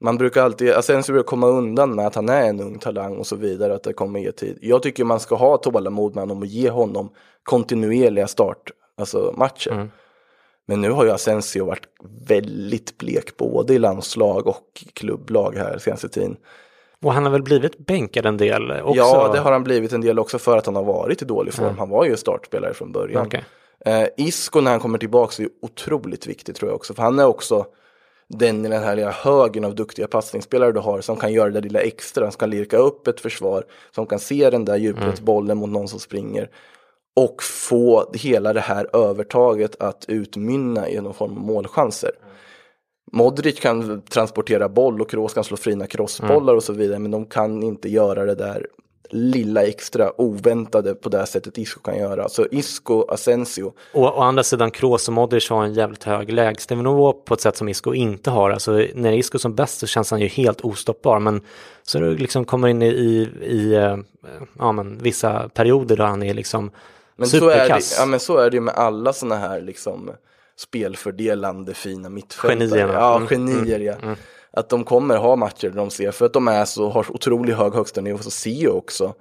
[0.00, 3.26] man brukar alltid, Asensio brukar komma undan med att han är en ung talang och
[3.26, 4.58] så vidare, att det kommer ge tid.
[4.60, 7.10] Jag tycker man ska ha tålamod med honom och ge honom
[7.42, 9.90] kontinuerliga start, alltså matcher.
[10.66, 11.86] Men nu har ju Asensio varit
[12.28, 16.36] väldigt blek både i landslag och klubblag här senaste tiden.
[17.02, 18.96] Och han har väl blivit bänkad en del också?
[18.96, 21.54] Ja, det har han blivit en del också för att han har varit i dålig
[21.54, 21.78] form.
[21.78, 23.26] Han var ju startspelare från början.
[23.26, 23.44] Okej.
[23.84, 26.94] Eh, Isco när han kommer tillbaka är otroligt viktigt tror jag också.
[26.94, 27.66] För han är också
[28.28, 31.54] den i den här lilla högen av duktiga passningsspelare du har som kan göra det
[31.54, 35.58] där lilla extra, som kan lirka upp ett försvar, som kan se den där djupledsbollen
[35.58, 36.50] mot någon som springer.
[37.16, 42.10] Och få hela det här övertaget att utmynna i någon form av målchanser.
[43.12, 47.26] Modric kan transportera boll och Kroos kan slå fina crossbollar och så vidare, men de
[47.26, 48.66] kan inte göra det där
[49.14, 52.28] lilla extra oväntade på det sättet Isco kan göra.
[52.28, 57.12] Så Isco, Asensio, Och å andra sidan Kroos och Modric har en jävligt hög lägstanivå
[57.12, 58.50] på ett sätt som Isco inte har.
[58.50, 61.18] Alltså när Isco som bäst så känns han ju helt ostoppbar.
[61.18, 61.40] Men
[61.82, 62.86] så du liksom kommer in i,
[63.42, 63.96] i, eh,
[64.58, 66.70] ja, men, vissa perioder då han är liksom
[67.16, 67.96] Men så, är det, superkass.
[67.98, 70.10] ja, men så är det ju med alla sådana här liksom
[70.56, 72.68] spelfördelande fina mittfältare.
[72.68, 72.92] Genierna.
[72.92, 73.94] Ja, Mm, genier ja.
[74.52, 77.12] Att de kommer ha matcher där de ser, för att de är så, har så
[77.12, 79.14] otroligt hög högsta nivå, så ser ju också,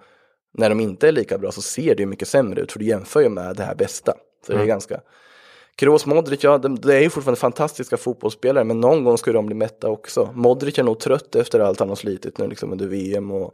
[0.54, 2.86] när de inte är lika bra så ser det ju mycket sämre ut, för du
[2.86, 4.13] jämför ju med det här bästa.
[4.48, 5.02] Så det är ganska,
[5.76, 9.46] Kroos, Modric, ja, de, det är ju fortfarande fantastiska fotbollsspelare, men någon gång ska de
[9.46, 10.30] bli mätta också.
[10.36, 13.54] Modric är nog trött efter allt han har slitit nu liksom under VM och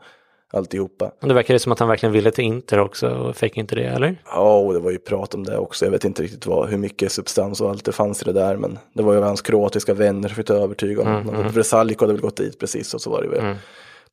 [0.53, 1.11] alltihopa.
[1.19, 4.21] Det verkar som att han verkligen ville till Inter också och fick inte det, eller?
[4.25, 5.85] Ja, och det var ju prat om det också.
[5.85, 8.57] Jag vet inte riktigt vad, hur mycket substans och allt det fanns i det där.
[8.57, 11.21] Men det var ju hans kroatiska vänner som fick övertyga honom.
[11.21, 11.51] Mm, mm.
[11.51, 13.55] Vresaljko hade väl gått dit precis och så var det väl mm.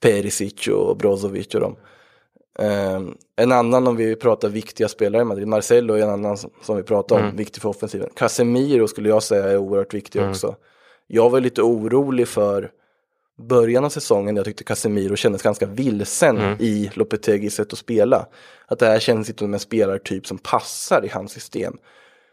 [0.00, 1.76] Perisic och Brozovic och dem.
[2.58, 6.50] Um, en annan om vi pratar viktiga spelare i Madrid, Marcelo är en annan som,
[6.62, 7.36] som vi pratar om, mm.
[7.36, 8.08] viktig för offensiven.
[8.16, 10.30] Casemiro skulle jag säga är oerhört viktig mm.
[10.30, 10.56] också.
[11.06, 12.70] Jag var lite orolig för
[13.38, 16.56] början av säsongen, jag tyckte Casemiro kändes ganska vilsen mm.
[16.60, 18.26] i Lopetegis sätt att spela.
[18.66, 21.76] Att det här känns inte som en spelartyp som passar i hans system.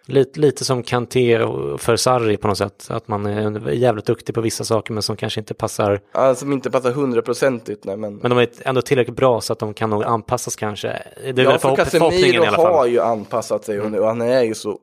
[0.06, 1.40] Lite, lite som Kanté
[1.78, 5.16] för Sarri på något sätt, att man är jävligt duktig på vissa saker men som
[5.16, 6.02] kanske inte passar.
[6.14, 7.86] Ja, som inte passar hundraprocentigt.
[7.86, 8.00] Men...
[8.00, 10.88] men de är ändå tillräckligt bra så att de kan nog anpassas kanske.
[11.34, 14.00] Det är ja, för Casemiro har ju anpassat sig mm.
[14.00, 14.80] och han är ju så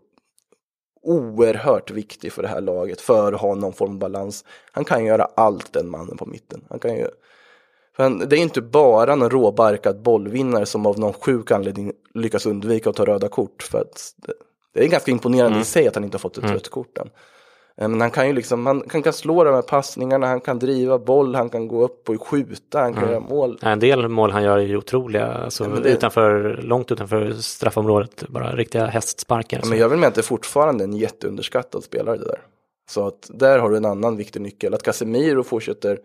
[1.09, 4.45] oerhört viktig för det här laget för att ha någon form av balans.
[4.73, 6.65] Han kan göra allt den mannen på mitten.
[6.71, 7.09] Han kan ju
[7.97, 12.91] han, det är inte bara någon råbarkad bollvinnare som av någon sjuk anledning lyckas undvika
[12.91, 13.63] att ta röda kort.
[13.63, 14.33] För att det,
[14.75, 15.63] det är ganska imponerande mm.
[15.63, 16.55] i sig att han inte har fått ett mm.
[16.55, 17.11] rött kort än.
[17.81, 20.59] Eh, men han kan ju liksom, han, han kan slå de här passningarna, han kan
[20.59, 23.15] driva boll, han kan gå upp och skjuta, han kan mm.
[23.15, 23.59] göra mål.
[23.63, 25.89] En del mål han gör är ju otroliga, alltså ja, det...
[25.89, 29.61] utanför, långt utanför straffområdet, bara riktiga hästsparkar.
[29.63, 32.41] Ja, men jag vill mena att det är fortfarande en jätteunderskattad spelare det där.
[32.91, 35.99] Så att där har du en annan viktig nyckel, att Casemiro fortsätter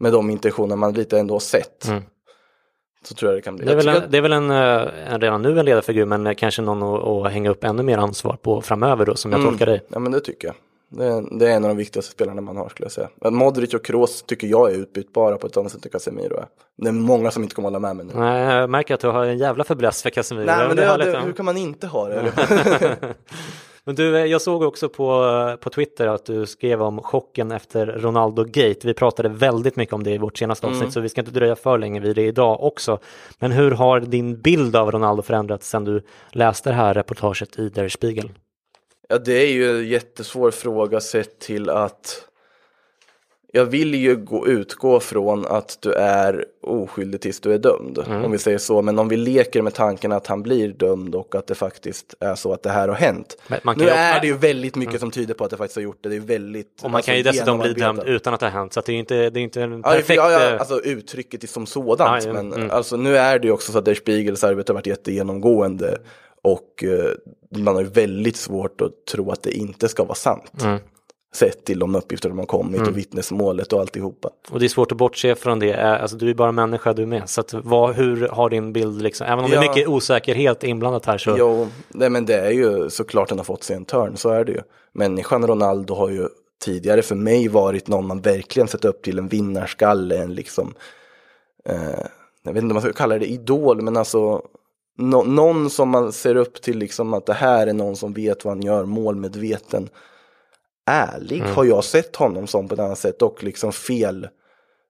[0.00, 1.88] med de intentioner man lite ändå har sett.
[1.88, 2.02] Mm.
[3.04, 3.66] Så tror jag det kan bli.
[3.66, 6.34] Det är väl, en, det är väl en, eh, en, redan nu en ledarfigur men
[6.34, 9.50] kanske någon att, att, hänga upp ännu mer ansvar på framöver då som jag mm.
[9.50, 9.82] tolkar dig.
[9.88, 10.56] Ja men det tycker jag.
[10.94, 13.08] Det är, det är, en av de viktigaste spelarna man har skulle jag säga.
[13.30, 16.46] Modric och Kroos tycker jag är utbytbara på ett annat sätt än Casemiro är.
[16.76, 18.12] Det är många som inte kommer hålla med mig nu.
[18.16, 20.46] Nej, jag märker att du har en jävla fäbless för Casemiro.
[20.46, 22.32] Nej, men det, det, hur kan man inte ha det?
[23.84, 28.44] Men du, jag såg också på, på Twitter att du skrev om chocken efter Ronaldo
[28.44, 28.78] Gate.
[28.82, 30.92] Vi pratade väldigt mycket om det i vårt senaste avsnitt mm.
[30.92, 32.98] så vi ska inte dröja för länge vid det idag också.
[33.38, 37.68] Men hur har din bild av Ronaldo förändrats sedan du läste det här reportaget i
[37.68, 38.30] Der Spiegel?
[39.12, 42.24] Ja, det är ju en jättesvår fråga sett till att
[43.52, 47.98] jag vill ju gå, utgå från att du är oskyldig tills du är dömd.
[48.06, 48.24] Mm.
[48.24, 48.82] Om vi säger så.
[48.82, 52.34] Men om vi leker med tanken att han blir dömd och att det faktiskt är
[52.34, 53.36] så att det här har hänt.
[53.76, 55.00] nu är det ju väldigt mycket mm.
[55.00, 56.08] som tyder på att det faktiskt har gjort det.
[56.08, 56.80] Det är väldigt.
[56.82, 58.72] Och man alltså, kan ju dessutom bli dömd utan att det har hänt.
[58.72, 60.16] Så det är inte, det är inte en perfekt.
[60.16, 62.24] Ja, ja, alltså uttrycket som sådant.
[62.24, 62.70] Ja, men mm.
[62.70, 65.98] alltså nu är det ju också så att Der Spiegels arbete har varit jättegenomgående.
[66.42, 67.10] Och eh,
[67.58, 70.52] man har ju väldigt svårt att tro att det inte ska vara sant.
[70.62, 70.78] Mm
[71.34, 72.88] sett till de uppgifter de har kommit mm.
[72.88, 74.30] och vittnesmålet och alltihopa.
[74.50, 77.28] Och det är svårt att bortse från det, alltså du är bara människa du med,
[77.28, 79.60] så att vad, hur har din bild liksom, även om ja.
[79.60, 81.34] det är mycket osäkerhet inblandat här så.
[81.38, 84.44] Jo, nej men det är ju såklart den har fått sig en törn, så är
[84.44, 84.60] det ju.
[84.92, 86.28] Människan Ronaldo har ju
[86.64, 90.74] tidigare för mig varit någon man verkligen sett upp till en vinnarskalle, en liksom,
[91.64, 91.76] eh,
[92.42, 94.42] jag vet inte om man ska kalla det idol, men alltså
[94.98, 98.44] no någon som man ser upp till liksom att det här är någon som vet
[98.44, 99.88] vad han gör, målmedveten
[100.86, 101.54] ärlig mm.
[101.54, 104.28] har jag sett honom som på ett annat sätt och liksom fel.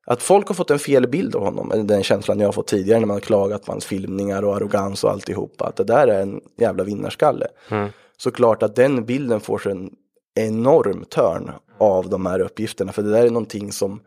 [0.06, 2.66] Att folk har fått en fel bild av honom, eller den känslan jag har fått
[2.66, 5.64] tidigare när man har klagat på hans filmningar och arrogans och alltihopa.
[5.64, 7.46] Att det där är en jävla vinnarskalle.
[7.68, 7.88] Mm.
[8.16, 9.90] Såklart att den bilden får sig en
[10.34, 12.92] enorm törn av de här uppgifterna.
[12.92, 14.00] För det där är någonting som,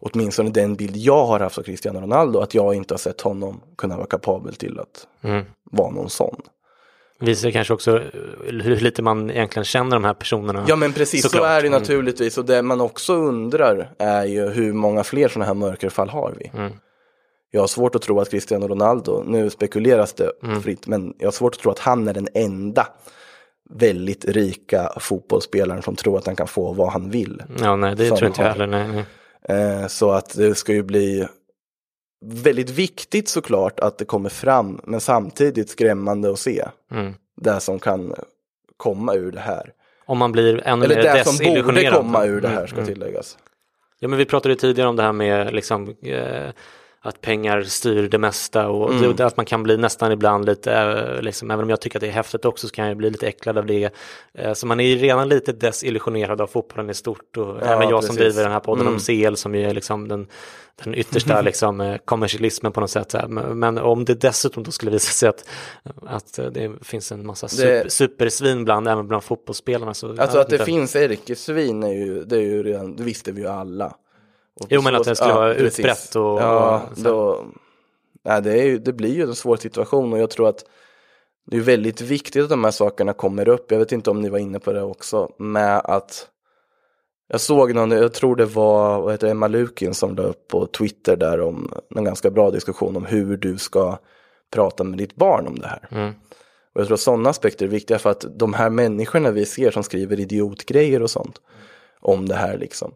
[0.00, 3.60] åtminstone den bild jag har haft av Cristiano Ronaldo, att jag inte har sett honom
[3.78, 5.44] kunna vara kapabel till att mm.
[5.64, 6.42] vara någon sån
[7.20, 8.02] visar kanske också eh,
[8.62, 10.64] hur lite man egentligen känner de här personerna.
[10.68, 11.42] Ja men precis, såklart.
[11.42, 11.80] så är det mm.
[11.80, 12.38] naturligtvis.
[12.38, 16.50] Och det man också undrar är ju hur många fler sådana här mörkerfall har vi?
[16.58, 16.72] Mm.
[17.50, 20.62] Jag har svårt att tro att Cristiano Ronaldo, nu spekuleras det mm.
[20.62, 22.86] fritt, men jag har svårt att tro att han är den enda
[23.70, 27.42] väldigt rika fotbollsspelaren som tror att han kan få vad han vill.
[27.60, 28.66] Ja, nej, det tror inte jag heller.
[28.66, 29.04] Nej, nej.
[29.48, 31.28] Eh, så att det ska ju bli
[32.24, 37.14] väldigt viktigt såklart att det kommer fram, men samtidigt skrämmande att se mm.
[37.36, 38.14] det som kan
[38.76, 39.72] komma ur det här.
[40.06, 42.86] Om man blir ännu Eller mer det som borde komma ur det här ska mm.
[42.86, 43.38] tilläggas.
[43.98, 46.50] Ja men vi pratade tidigare om det här med liksom eh,
[47.02, 49.16] att pengar styr det mesta och mm.
[49.16, 52.00] det, att man kan bli nästan ibland lite, eh, liksom, även om jag tycker att
[52.00, 53.90] det är häftigt också så kan jag bli lite äcklad av det.
[54.34, 57.88] Eh, så man är ju redan lite desillusionerad av fotbollen i stort och ja, även
[57.88, 58.06] jag precis.
[58.06, 58.94] som driver den här podden mm.
[58.94, 60.26] om CL som ju är liksom den,
[60.84, 63.14] den yttersta liksom, eh, kommersialismen på något sätt.
[63.28, 65.44] Men om det dessutom då skulle visa sig att,
[66.06, 69.94] att det finns en massa super, supersvin bland, även bland fotbollsspelarna.
[69.94, 73.40] Så, alltså att det finns ärkesvin är ju, det är ju redan, det visste vi
[73.40, 73.96] ju alla.
[74.68, 75.78] Jo men att den skulle ja, vara precis.
[75.78, 76.40] utbrett och...
[76.40, 77.44] Ja, och då,
[78.24, 80.64] nej, det, är ju, det blir ju en svår situation och jag tror att
[81.46, 83.70] det är väldigt viktigt att de här sakerna kommer upp.
[83.70, 86.28] Jag vet inte om ni var inne på det också med att
[87.28, 90.48] Jag såg någon, jag tror det var vad heter det, Emma Lukin som la upp
[90.48, 93.98] på Twitter där om en ganska bra diskussion om hur du ska
[94.50, 95.88] prata med ditt barn om det här.
[95.90, 96.14] Mm.
[96.74, 99.70] Och jag tror att sådana aspekter är viktiga för att de här människorna vi ser
[99.70, 101.40] som skriver idiotgrejer och sånt
[102.00, 102.94] om det här liksom.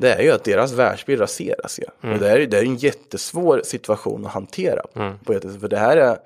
[0.00, 1.84] Det är ju att deras världsbild raseras ju.
[2.02, 2.14] Mm.
[2.14, 4.82] Och det är, det är en jättesvår situation att hantera.
[4.96, 5.18] Mm.
[5.18, 6.18] På ett, för det här är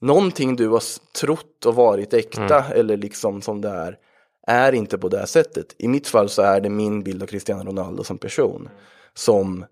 [0.00, 0.82] någonting du har
[1.20, 2.80] trott och varit äkta Mm.
[2.80, 3.96] eller liksom som det är.
[4.46, 5.74] Är inte på det sättet.
[5.78, 8.68] I mitt fall så är det min bild av Cristiano Ronaldo som person.
[9.14, 9.64] Som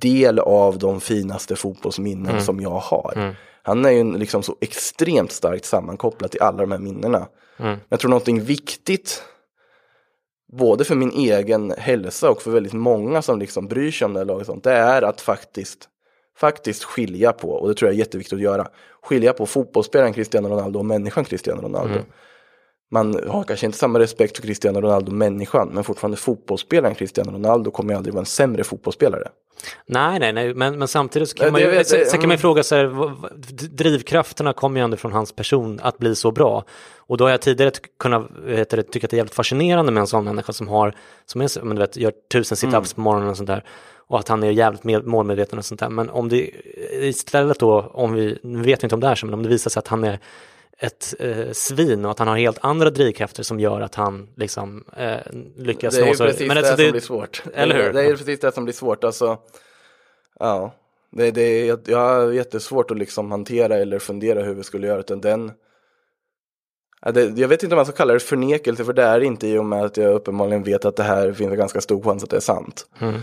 [0.00, 2.42] del av de finaste fotbollsminnen Mm.
[2.42, 3.36] som jag har.
[3.62, 7.26] Han är ju liksom så extremt starkt sammankopplad till alla de här minnena.
[7.58, 7.78] Mm.
[7.88, 9.22] Jag tror någonting viktigt
[10.56, 14.20] både för min egen hälsa och för väldigt många som liksom bryr sig om det
[14.20, 15.88] här laget, sånt, det är att faktiskt,
[16.36, 18.68] faktiskt skilja på, och det tror jag är jätteviktigt att göra,
[19.02, 21.94] skilja på fotbollsspelaren Cristiano Ronaldo och människan Cristiano Ronaldo.
[21.94, 22.04] Mm.
[22.94, 27.70] Man har kanske inte samma respekt för Cristiano Ronaldo människan, men fortfarande fotbollsspelaren Cristiano Ronaldo
[27.70, 29.28] kommer ju aldrig vara en sämre fotbollsspelare.
[29.86, 32.20] Nej, nej, nej, men, men samtidigt så kan Nej, man det ju, sen, jag, sen
[32.20, 32.38] kan man mm.
[32.38, 32.88] fråga sig,
[33.70, 36.64] drivkrafterna kommer ju ändå från hans person att bli så bra.
[36.96, 40.00] Och då har jag tidigare kunnat, heter det, tycka att det är jävligt fascinerande med
[40.00, 40.94] en sån människa som har,
[41.26, 42.94] som är, så- men du vet, gör tusen situps Mm.
[42.94, 43.64] på morgonen och sånt där.
[44.06, 45.88] Och att han är jävligt med, målmedveten och sånt där.
[45.88, 46.50] Men om det
[46.92, 49.48] istället då, om vi, nu vet vi inte om det är så, men om det
[49.48, 50.18] visar sig att han är
[50.86, 54.84] ett eh, svin och att han har helt andra drivkrafter som gör att han liksom
[54.96, 55.16] eh,
[55.56, 57.42] lyckas Det är nå så- precis men det alltså, som blir svårt.
[57.54, 57.92] Eller hur?
[57.92, 59.04] Det är precis det som blir svårt.
[59.04, 59.38] Alltså,
[60.38, 60.74] ja,
[61.10, 64.86] det, det, är- jag, jag har jättesvårt att liksom hantera eller fundera hur vi skulle
[64.86, 65.00] göra.
[65.00, 65.52] Utan den,
[67.02, 69.26] ja, det, jag vet inte om man ska kalla det förnekelse, för det är det
[69.26, 72.02] inte i och med att jag uppenbarligen vet att det här finns en ganska stor
[72.02, 72.86] chans att det är sant.
[73.00, 73.20] Mm.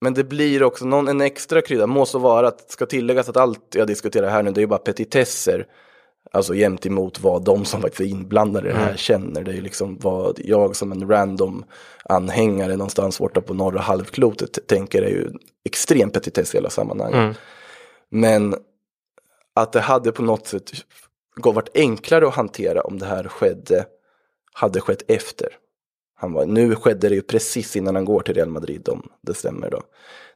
[0.00, 3.74] Men det blir också någon, en extra krydda, måste vara att ska tilläggas att allt
[3.74, 5.66] jag diskuterar här nu, det är ju bara petitesser.
[6.32, 9.42] Alltså jämt emot vad de som faktiskt är inblandade i det här känner.
[9.42, 11.64] Det är ju liksom vad jag som en random
[12.04, 15.30] anhängare någonstans borta på norra halvklotet tänker är ju
[15.64, 17.18] extrem petitess i hela sammanhanget.
[17.18, 17.34] Mm.
[18.10, 18.54] Men
[19.54, 20.70] att det hade på något sätt
[21.36, 23.86] gå- varit enklare att hantera om det här skedde,
[24.52, 25.48] hade skett efter.
[26.20, 29.34] Han var, nu skedde det ju precis innan han går till Real Madrid om det
[29.34, 29.82] stämmer då.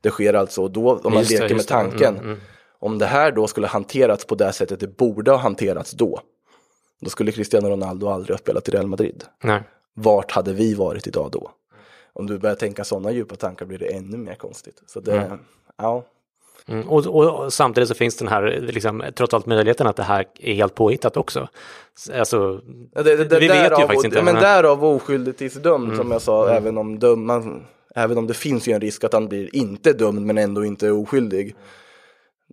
[0.01, 1.75] Det sker alltså, och då om man Just det, leker med just det.
[1.75, 2.41] tanken, Mm, mm.
[2.79, 6.21] om det här då skulle hanterats på det sättet det borde ha hanterats då,
[7.01, 9.25] då skulle Cristiano Ronaldo aldrig ha spelat i Real Madrid.
[9.43, 9.63] Nej.
[9.95, 11.51] Vart hade vi varit idag då?
[12.13, 14.83] Om du börjar tänka sådana djupa tankar blir det ännu mer konstigt.
[14.87, 15.39] Så det,
[15.77, 16.05] ja.
[16.69, 20.03] Mm, och, och, och samtidigt så finns den här, liksom, trots allt möjligheten att det
[20.03, 21.49] här är helt påhittat också.
[22.19, 22.61] Alltså,
[22.95, 24.17] Det, det, det, vi vet ju faktiskt inte.
[24.17, 28.27] Ja, men därav oskyldig tills dömd som jag sa, även, om döm, man, även om
[28.27, 31.55] det finns ju en risk att han blir inte dömd men ändå inte oskyldig.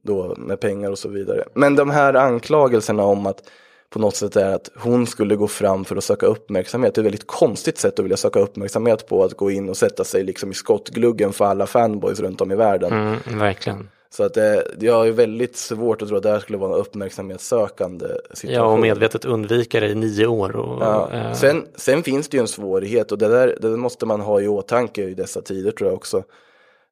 [0.04, 1.44] Då med pengar och så vidare.
[1.54, 3.44] Men de här anklagelserna om att
[3.90, 6.96] på något sätt är att hon skulle gå fram för att söka uppmärksamhet.
[6.96, 9.24] Det är ett väldigt konstigt sätt att vilja söka uppmärksamhet på.
[9.24, 12.56] Att gå in och sätta sig liksom i skottgluggen för alla fanboys runt om i
[12.56, 12.94] världen.
[12.94, 13.90] mm, verkligen.
[14.14, 16.80] Så att det, jag är väldigt svårt att tro att det här skulle vara en
[16.80, 18.54] uppmärksamhetssökande situation.
[18.56, 20.56] Ja, och medvetet undvika det i nio år.
[20.56, 21.12] Och, Ja.
[21.12, 24.42] eh, Sen, sen finns det ju en svårighet och det där det måste man ha
[24.42, 26.24] i åtanke i dessa tider tror jag också.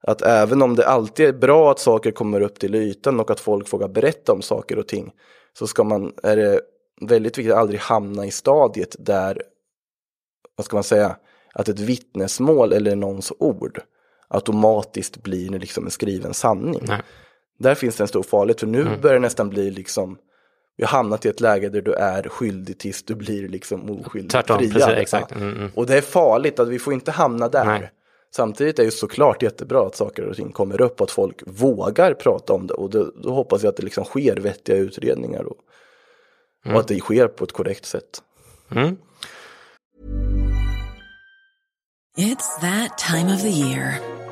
[0.01, 3.39] Att även om det alltid är bra att saker kommer upp till ytan och att
[3.39, 5.11] folk vågar berätta om saker och ting.
[5.57, 6.61] Så ska man, är det
[7.01, 9.41] väldigt viktigt att aldrig hamna i stadiet där,
[10.55, 11.15] vad ska man säga,
[11.53, 13.81] att ett vittnesmål eller någons ord
[14.29, 16.81] automatiskt blir liksom en skriven sanning.
[16.87, 17.01] Nej.
[17.59, 19.01] Där finns det en stor farlighet, för nu Mm.
[19.01, 20.17] börjar det nästan bli liksom,
[20.77, 24.31] vi har hamnat i ett läge där du är skyldig tills du blir liksom oskyldig.
[24.31, 24.73] Tvärtom, friad.
[24.73, 25.31] precis, exakt.
[25.31, 25.71] Mm, mm.
[25.75, 27.65] Och det är farligt att vi får inte hamna där.
[27.65, 27.91] Nej.
[28.35, 32.13] Samtidigt är det såklart jättebra att saker och ting kommer upp och att folk vågar
[32.13, 32.73] prata om det.
[32.73, 35.57] Och då, då hoppas jag att det liksom sker vettiga utredningar och,
[36.73, 38.21] och att det sker på ett korrekt sätt.
[38.71, 38.97] Mm.
[42.17, 44.18] It's that time of the year.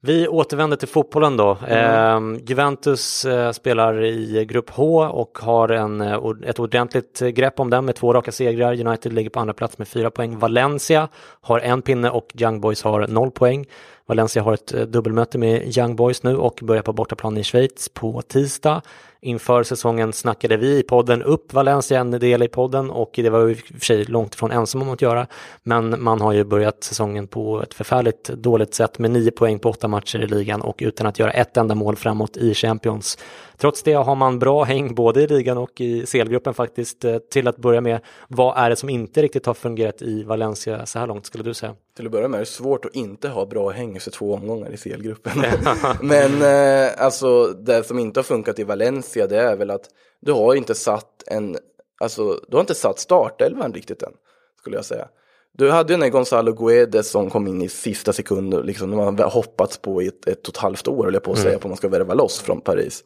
[0.00, 1.58] Vi återvänder till fotbollen då.
[1.66, 2.34] Mm.
[2.34, 7.70] Eh, Juventus eh, spelar i grupp H och har en, eh, ett ordentligt grepp om
[7.70, 8.86] den med två raka segrar.
[8.86, 10.38] United ligger på andra plats med fyra poäng.
[10.38, 11.08] Valencia
[11.40, 13.66] har en pinne och Young Boys har noll poäng.
[14.08, 17.88] Valencia har ett eh, dubbelmöte med Young Boys nu och börjar på bortaplan i Schweiz
[17.88, 18.82] på tisdag.
[19.20, 23.44] Inför säsongen snackade vi i podden upp Valencia en del i podden och det var
[23.44, 25.26] vi i och för sig långt ifrån ensam om att göra.
[25.62, 29.70] Men man har ju börjat säsongen på ett förfärligt dåligt sätt med nio poäng på
[29.70, 33.18] åtta matcher i ligan och utan att göra ett enda mål framåt i Champions.
[33.56, 37.04] Trots det har man bra häng både i ligan och i CL-gruppen faktiskt.
[37.04, 40.86] Eh, till att börja med, vad är det som inte riktigt har fungerat i Valencia
[40.86, 41.74] så här långt skulle du säga?
[41.98, 44.70] Till att börja med är det svårt att inte ha bra häng efter två omgångar
[44.70, 45.32] i CL-gruppen.
[46.02, 49.84] Men eh, alltså det som inte har funkat i Valencia det är väl att
[50.20, 51.56] du har inte satt en,
[52.00, 54.12] alltså du har inte satt startelvan riktigt än,
[54.60, 55.08] skulle jag säga.
[55.52, 59.30] Du hade ju den Gonzalo Guedes som kom in i sista sekunden, liksom, man har
[59.30, 61.48] hoppats på i ett, ett och ett halvt år, eller på att mm.
[61.48, 63.04] säga, på att man ska värva loss från Paris.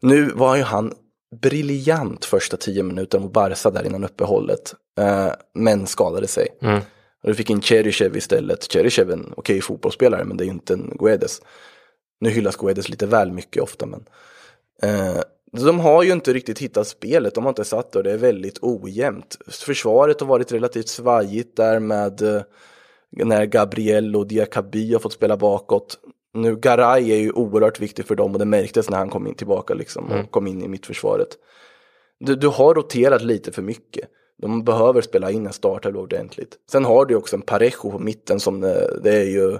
[0.00, 0.94] Nu var ju han
[1.42, 6.48] briljant första tio minuter mot Barca där innan uppehållet, eh, men skadade sig.
[6.62, 6.80] Mm.
[7.22, 8.72] Och du fick in Cheryshev istället.
[8.72, 11.42] Cheryshev är en okej okay fotbollsspelare men det är ju inte en Guedes.
[12.20, 14.04] Nu hyllas Guedes lite väl mycket ofta men.
[14.82, 15.20] Eh,
[15.66, 18.58] de har ju inte riktigt hittat spelet, de har inte satt och det är väldigt
[18.62, 19.38] ojämnt.
[19.48, 22.42] Försvaret har varit relativt svajigt där med eh,
[23.10, 25.98] när Gabriel och Diakaby har fått spela bakåt.
[26.34, 29.34] Nu Garay är ju oerhört viktig för dem och det märktes när han kom in
[29.34, 30.26] tillbaka liksom och mm.
[30.26, 31.28] kom in i mittförsvaret.
[32.20, 34.08] Du, du har roterat lite för mycket.
[34.42, 36.56] De behöver spela in en startelva ordentligt.
[36.70, 39.58] Sen har du också en Parejo på mitten som det, det är ju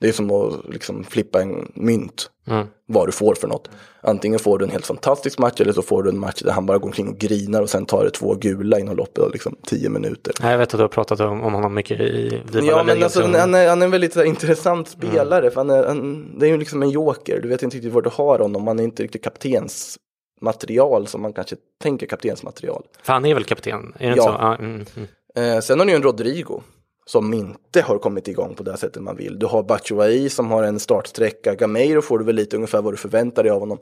[0.00, 2.30] det är som att liksom flippa en mynt.
[2.48, 2.66] Mm.
[2.86, 3.70] Vad du får för något.
[4.00, 6.66] Antingen får du en helt fantastisk match eller så får du en match där han
[6.66, 9.56] bara går omkring och grinar och sen tar det två gula inom loppet av liksom
[9.66, 10.34] tio minuter.
[10.42, 13.22] Jag vet att du har pratat om, om honom mycket i Viva Ja men alltså,
[13.22, 15.40] han, är, han är en väldigt intressant spelare.
[15.40, 15.50] Mm.
[15.50, 17.40] För han är, han, det är ju liksom en joker.
[17.40, 18.66] Du vet inte riktigt var du har honom.
[18.66, 19.98] Han är inte riktigt kaptens
[20.40, 22.86] material som man kanske tänker kaptensmaterial.
[23.02, 23.94] För han är väl kapten?
[23.98, 24.22] Är det ja.
[24.22, 24.28] så?
[24.28, 25.08] Ah, mm, mm.
[25.54, 26.62] Eh, sen har ni ju en Rodrigo
[27.06, 29.38] som inte har kommit igång på det sättet man vill.
[29.38, 32.96] Du har Batshuayi som har en startsträcka, Gameiro får du väl lite ungefär vad du
[32.96, 33.78] förväntar dig av honom.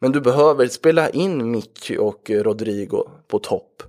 [0.00, 3.82] Men du behöver spela in Mick och Rodrigo på topp.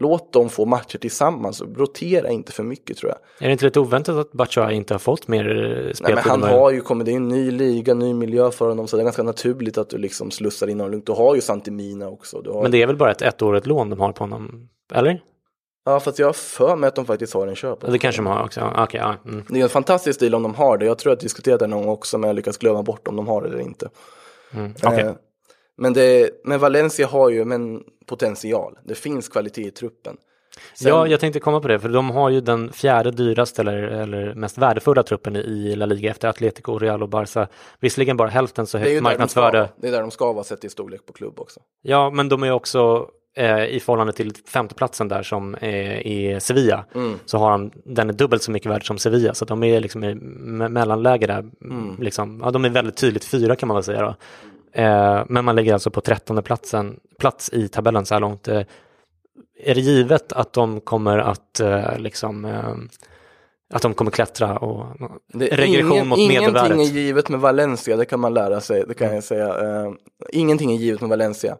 [0.00, 3.44] Låt dem få matcher tillsammans, rotera inte för mycket tror jag.
[3.44, 5.44] Är det inte lite oväntat att Batshuayi inte har fått mer
[5.94, 6.02] speltid?
[6.02, 8.88] Nej, men han har ju kommit, det är en ny liga, ny miljö för honom
[8.88, 11.06] så det är ganska naturligt att du liksom slussar in honom lugnt.
[11.06, 12.42] Du har ju Santimina också.
[12.52, 12.62] Har...
[12.62, 15.22] Men det är väl bara ett ettårigt lån de har på honom, eller?
[15.84, 17.80] Ja, fast jag har för mig att de faktiskt har en köp.
[17.80, 18.60] Det kanske de har också.
[18.60, 19.14] Okay, ja.
[19.24, 19.44] Mm.
[19.48, 20.86] Det är en fantastisk stil om de har det.
[20.86, 23.16] Jag tror att jag diskuterat det någon gång också, men jag lyckas glömma bort om
[23.16, 23.88] de har det eller inte.
[24.54, 24.70] Mm.
[24.70, 25.00] Okay.
[25.00, 25.12] Eh,
[25.76, 28.78] men, det, men Valencia har ju en potential.
[28.84, 30.16] Det finns kvalitet i truppen.
[30.74, 30.88] Sen...
[30.88, 34.34] Ja, jag tänkte komma på det, för de har ju den fjärde dyraste eller, eller
[34.34, 37.48] mest värdefulla truppen i La Liga efter Atletico, Real och Barca.
[37.80, 39.68] Visserligen bara hälften så högt marknadsvärde.
[39.76, 41.60] Det är där de ska vara sett i storlek på klubb också.
[41.82, 46.84] Ja, men de är också eh, i förhållande till femteplatsen där som är i Sevilla
[46.94, 47.18] mm.
[47.24, 50.04] så har de, den är dubbelt så mycket värd som Sevilla så de är liksom
[50.04, 51.38] i mellanläge där.
[51.64, 51.96] Mm.
[52.00, 54.14] Liksom, ja, de är väldigt tydligt fyra kan man väl säga då.
[54.72, 58.48] Eh, men man ligger alltså på trettonde platsen, plats i tabellen så här långt.
[58.48, 58.62] Eh,
[59.64, 62.46] är det givet att de kommer att eh, liksom
[63.74, 64.86] att de kommer klättra och
[65.34, 66.70] regression ingen, mot medelvärdet.
[66.70, 69.14] Ingenting är givet med Valencia, det kan man lära sig, det kan mm.
[69.14, 69.46] jag säga.
[69.46, 69.94] Uh,
[70.28, 71.56] ingenting är givet med Valencia.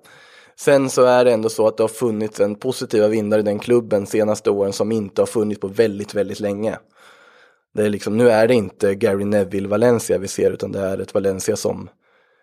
[0.61, 3.59] Sen så är det ändå så att det har funnits en positiva vindar i den
[3.59, 6.79] klubben senaste åren som inte har funnits på väldigt, väldigt länge.
[7.75, 10.99] Det är liksom, nu är det inte Gary Neville Valencia vi ser utan det är
[10.99, 11.89] ett Valencia som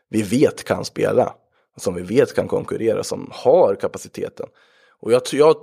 [0.09, 1.33] vi vet kan spela.
[1.77, 4.47] Som vi vet kan konkurrera, som har kapaciteten.
[4.99, 5.55] Och jag, jag,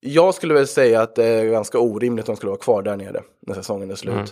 [0.00, 2.96] jag skulle väl säga att det är ganska orimligt att de skulle vara kvar där
[2.96, 4.14] nere när säsongen är slut.
[4.14, 4.28] Mm.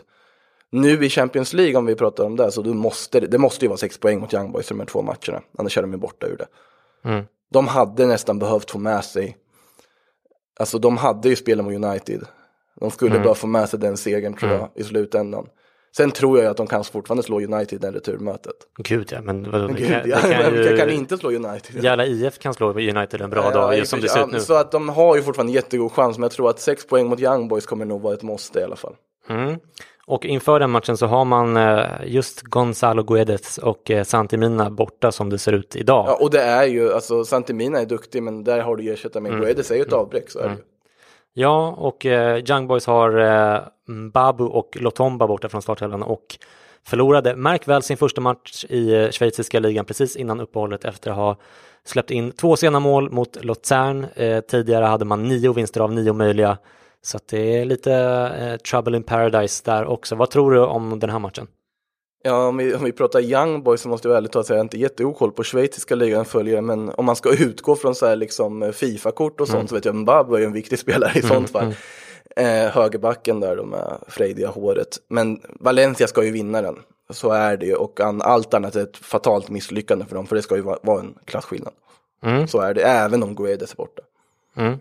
[0.71, 3.69] Nu i Champions League om vi pratar om det så du måste, det måste ju
[3.69, 5.43] vara sex poäng mot Young Boys i de här två matcherna.
[5.59, 6.47] Annars är de ju borta ur det.
[7.09, 9.37] Mm de hade nästan behövt få med sig,
[10.59, 12.27] alltså de hade ju spelat mot United.
[12.81, 13.23] De skulle mm.
[13.23, 15.47] bara få med sig den segern tror jag i slutändan.
[15.97, 18.55] Sen tror jag att de kan fortfarande slå United i det returmötet.
[18.78, 21.84] Gud ja, men vadå, gud, kan, ja, kan ju, kan inte slå United?
[21.84, 24.32] Jävla IF kan slå United en bra Ja, dag, ja, just som det ser ut
[24.32, 24.40] nu.
[24.40, 27.20] Så att de har ju fortfarande jättegod chans, men jag tror att sex poäng mot
[27.20, 28.94] Young Boys kommer nog vara ett måste i alla fall.
[29.28, 29.57] Mm.
[30.07, 34.70] Och inför den matchen så har man eh, just Gonzalo Guedes och eh, Santi Mina
[34.70, 36.05] borta som det ser ut idag.
[36.09, 39.40] Ja, och det är ju, alltså Santimina är duktig, men där har du ersättare med
[39.40, 40.61] Guedes är ju ett avbräck, så är det ju.
[41.34, 43.61] Ja, och eh, Young Boys har eh,
[44.12, 46.39] Babu och Lotomba borta från startelvan och
[46.87, 51.16] förlorade, märk väl sin första match i eh, schweiziska ligan precis innan uppehållet efter att
[51.16, 51.37] ha
[51.84, 54.07] släppt in två sena mål mot Luzern.
[54.14, 56.59] Eh, tidigare hade man nio vinster av nio möjliga.
[57.03, 57.93] Så att det är lite
[58.41, 60.14] eh, trouble in paradise där också.
[60.14, 61.47] Vad tror du om den här matchen?
[62.24, 64.59] Ja, om vi, om vi pratar Young Boys så måste jag ärligt talat säga att
[64.59, 68.16] jag inte jätteokoll på schweiziska ligan följer men om man ska utgå från så här
[68.16, 69.68] liksom eh, Fifa-kort och sånt Mm.
[69.68, 71.74] så vet jag Mbabu är en viktig spelare i sånt fall.
[72.41, 74.99] Eh, högerbacken där, de med frejdiga håret.
[75.09, 76.76] Men Valencia ska ju vinna den.
[77.11, 80.37] Så är det ju och an, allt annat är ett fatalt misslyckande för dem för
[80.37, 81.72] det ska ju vara, vara en klasskillnad.
[82.22, 82.49] Mm.
[82.49, 84.03] Så är det, även om Guedes är borta.
[84.57, 84.79] Mm.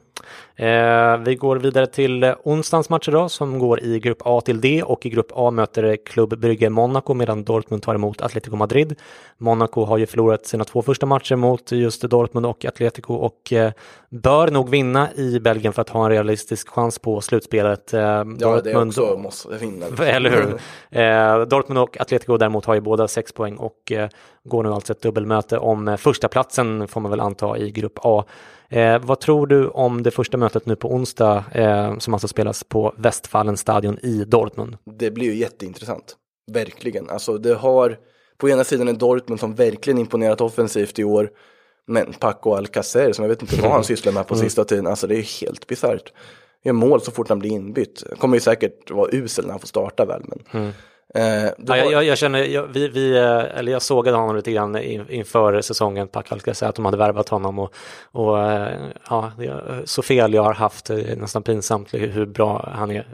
[0.58, 4.62] Eh, vi går vidare till eh, onsdagens matcher då som går i grupp A till
[4.62, 8.96] D och i grupp A möter Club Brygge Monaco medan Dortmund tar emot Atletico Madrid.
[9.38, 13.72] Monaco har ju förlorat sina två första matcher mot just Dortmund och Atletico och eh,
[14.10, 17.94] bör nog vinna i Belgien för att ha en realistisk chans på slutspelet.
[17.94, 19.86] Eh, Ja, Dortmund det är också måste vinna.
[20.06, 20.60] Eller hur?
[20.96, 24.10] Eh, Dortmund och Atletico däremot har ju båda sex poäng och eh,
[24.44, 28.00] går nu alltså ett dubbelmöte om eh, första platsen får man väl anta i grupp
[28.04, 28.24] A.
[28.70, 32.64] Eh, vad tror du om det första mötet nu på onsdag eh, som alltså spelas
[32.64, 34.78] på Westfallenstadion i Dortmund?
[34.98, 36.16] Det blir ju jätteintressant.
[36.52, 37.10] Verkligen.
[37.10, 37.98] Alltså det har
[38.38, 41.30] på ena sidan en Dortmund som verkligen imponerat offensivt i år.
[41.88, 44.88] Men Paco Alcacer som jag vet inte vad han sysslar med på sista tiden.
[44.88, 46.14] Alltså det är helt bisarrt.
[46.64, 48.04] Gör mål så fort han blir inbytt.
[48.18, 50.24] Kommer ju säkert vara usel när han får starta väl.
[50.52, 50.74] Men,
[51.16, 51.24] eh,
[51.58, 55.10] Ja, jag, jag, känner, jag, vi, vi, eh, eller jag sågade honom lite grann in,
[55.10, 57.74] inför säsongen, Pac Alcacer, att de hade värvat honom och,
[58.12, 58.80] och eh,
[59.10, 59.32] ja,
[59.86, 63.06] så fel jag har haft, eh, nästan pinsamt hur bra han är.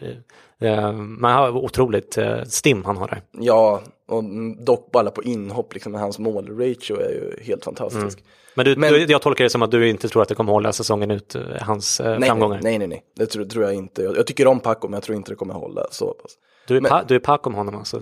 [0.94, 3.22] Men han har otroligt stim han har där.
[3.32, 4.24] Ja, och
[4.66, 5.94] dock bara på inhopp liksom.
[5.94, 8.24] Hans målratio är ju helt fantastisk.
[8.56, 10.74] Men, du, Men- jag tolkar det som att du inte tror att det kommer hålla
[10.74, 12.60] säsongen ut, hans Nej, framgångar.
[12.64, 14.02] nej, nej, nej, det tror, tror jag inte.
[14.04, 16.32] Jag, jag tycker om Paco men jag tror inte det kommer hålla så pass.
[16.68, 18.02] Du, är Men- pa, du är pack om honom alltså.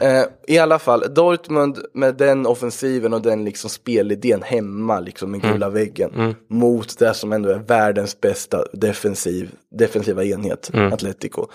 [0.00, 5.42] Eh, I alla fall, Dortmund med den offensiven och den liksom spelidén hemma, liksom med
[5.42, 11.46] gula väggen, mot det som ändå är världens bästa defensiv, defensiva enhet, Atletico.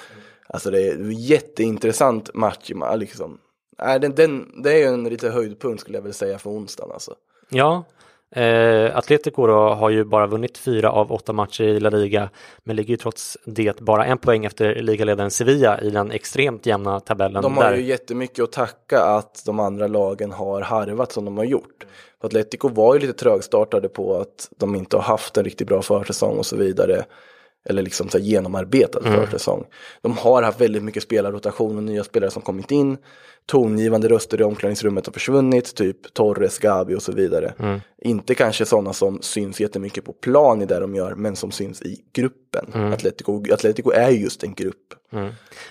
[0.48, 3.38] Alltså det är en jätteintressant match, liksom.
[3.78, 6.92] Är den, den, det är ju en lite höjdpunkt skulle jag vilja säga för onsdagen
[6.94, 7.14] alltså.
[7.50, 7.84] Ja,
[8.36, 12.30] eh, Atletico har ju bara vunnit fyra av åtta matcher i La Liga,
[12.64, 17.00] men ligger ju trots det bara en poäng efter ligaledaren Sevilla i den extremt jämna
[17.00, 17.44] tabellen.
[17.44, 17.76] De har där.
[17.76, 21.86] ju jättemycket att tacka att de andra lagen har harvat som de har gjort.
[22.22, 25.82] För Atletico var ju lite trögstartade på att de inte har haft en riktigt bra
[25.82, 27.06] försäsong och så vidare.
[27.70, 29.66] Eller liksom så här genomarbetad försäsong.
[30.02, 32.98] De har haft väldigt mycket spelarrotation och nya spelare som kommit in.
[33.46, 37.54] Tongivande röster i omklädningsrummet har försvunnit, typ Torres, Gabi och så vidare.
[38.02, 41.82] Inte kanske sådana som syns jättemycket på plan i det de gör, men som syns
[41.82, 42.94] i gruppen.
[42.94, 44.94] Atletico, Atletico är ju just en grupp.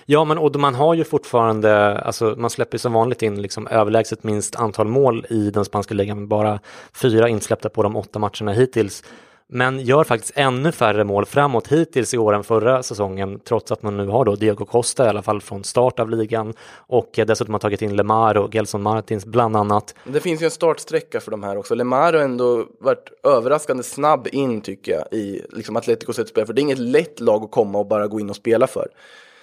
[0.05, 4.23] Ja, men och man har ju fortfarande, alltså man släpper som vanligt in liksom överlägset
[4.23, 6.59] minst antal mål i den spanska ligan, bara
[6.93, 9.03] fyra insläppta på de åtta matcherna hittills.
[9.51, 13.83] Men gör faktiskt ännu färre mål framåt hittills i år än förra säsongen, trots att
[13.83, 17.53] man nu har då Diego Costa i alla fall från start av ligan och dessutom
[17.53, 19.95] har tagit in Lemar och Gelson Martins bland annat.
[20.03, 21.75] Det finns ju en startsträcka för de här också.
[21.75, 26.45] Lemar har ändå varit överraskande snabb in tycker jag i liksom att spela.
[26.45, 28.87] För det är inget lätt lag att komma och bara gå in och spela för.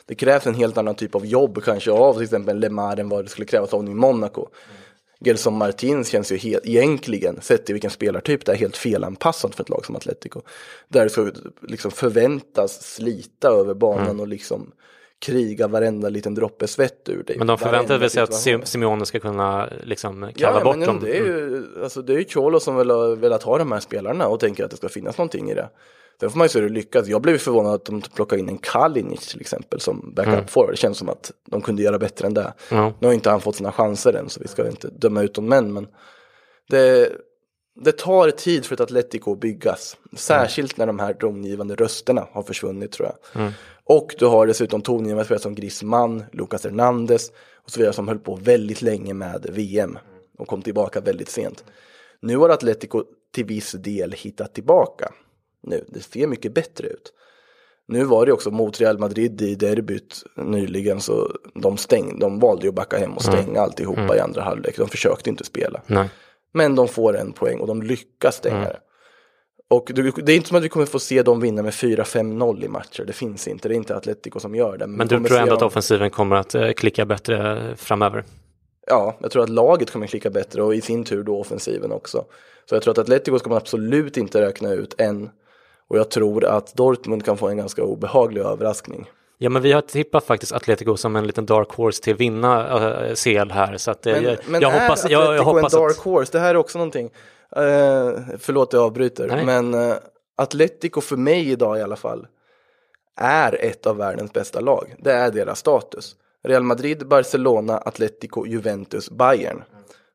[0.06, 3.24] Det krävs en helt annan typ av jobb kanske av till exempel Lemar än vad
[3.24, 4.48] det skulle krävas av i Monaco.
[5.20, 9.62] Gelson Martins känns ju helt, egentligen, sett till vilken spelartyp det är, helt felanpassat för
[9.62, 10.40] ett lag som Atletico.
[10.88, 11.30] Där det ska
[11.68, 14.72] liksom förväntas slita över banan och liksom
[15.18, 17.38] kriga varenda liten droppe svett ur dig.
[17.38, 17.58] Men de
[17.98, 21.00] väl sig att Simeone ska kunna liksom kalla ja, bort men dem.
[21.00, 23.80] det är ju, alltså, det är ju Cholo som väl har velat ha de här
[23.80, 25.68] spelarna och tänker att det ska finnas någonting i det.
[26.20, 27.06] Sen får man ju se hur det lyckas.
[27.06, 30.72] Jag blev förvånad att de plockade in en Kalinic till exempel som backup forward.
[30.72, 32.52] Det känns som att de kunde göra bättre än det.
[32.70, 32.92] Ja.
[33.00, 35.52] Nu har inte han fått sina chanser än så vi ska inte döma ut dem
[35.52, 35.72] än.
[35.72, 35.86] Men
[36.68, 37.12] det,
[37.84, 39.96] det tar tid för ett Atletico att byggas.
[40.16, 43.52] Särskilt när de här tongivande rösterna har försvunnit tror jag.
[43.84, 47.30] Och du har dessutom tongivande spelare som Griezmann, Lucas Hernandez
[47.64, 49.98] och så vidare som höll på väldigt länge med VM
[50.38, 51.64] och kom tillbaka väldigt sent.
[52.20, 53.04] Nu har Atletico
[53.34, 55.12] till viss del hittat tillbaka.
[55.66, 57.12] Nu, det ser mycket bättre ut.
[57.88, 62.62] Nu var det också mot Real Madrid i derbyt nyligen så de, stäng, de valde
[62.62, 63.62] ju att backa hem och stänga mm.
[63.62, 64.16] alltihopa mm.
[64.16, 64.76] i andra halvlek.
[64.76, 65.82] De försökte inte spela.
[65.86, 66.08] Nej.
[66.52, 68.68] Men de får en poäng och de lyckas stänga mm.
[68.68, 68.80] det.
[69.68, 72.68] Och det är inte som att vi kommer få se dem vinna med 4-5-0 i
[72.68, 73.04] matcher.
[73.04, 73.68] Det finns inte.
[73.68, 74.86] Det är inte Atletico som gör det.
[74.86, 78.24] Men, men du tror ändå att offensiven kommer att eh, klicka bättre framöver?
[78.86, 82.24] Ja, jag tror att laget kommer klicka bättre och i sin tur då offensiven också.
[82.68, 85.30] Så jag tror att Atletico ska man absolut inte räkna ut än.
[85.88, 89.10] Och jag tror att Dortmund kan få en ganska obehaglig överraskning.
[89.38, 92.78] Ja men vi har tippat faktiskt Atletico som en liten dark horse till vinna
[93.08, 93.76] äh, CL här.
[93.76, 96.04] Så att, men, jag, men jag är hoppas, Atletico jag, jag hoppas en dark att...
[96.04, 96.32] horse?
[96.32, 97.10] Det här är också någonting.
[97.56, 99.28] Uh, förlåt jag avbryter.
[99.28, 99.44] Nej.
[99.44, 99.94] Men uh,
[100.36, 102.26] Atletico för mig idag i alla fall
[103.20, 104.94] är ett av världens bästa lag.
[104.98, 106.16] Det är deras status.
[106.44, 109.62] Real Madrid, Barcelona, Atletico, Juventus, Bayern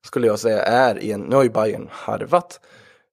[0.06, 2.60] skulle jag säga är i en, nu har ju Bayern harvat,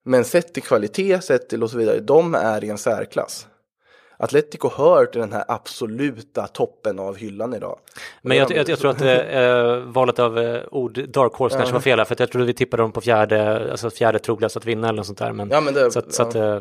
[0.04, 3.46] men sett till kvalitet, sett till och så vidare, de är i en särklass.
[4.20, 7.78] Atletico hör till den här absoluta toppen av hyllan idag.
[8.22, 11.58] Men jag, jag, jag tror att äh, valet av äh, ord Dark Horse ja.
[11.58, 14.66] kanske var fel för jag trodde vi tippade dem på fjärde, alltså fjärde troligast att
[14.66, 15.32] vinna eller något sånt där.
[15.32, 16.12] Men, ja, men, det, så att, ja.
[16.12, 16.60] så att, äh,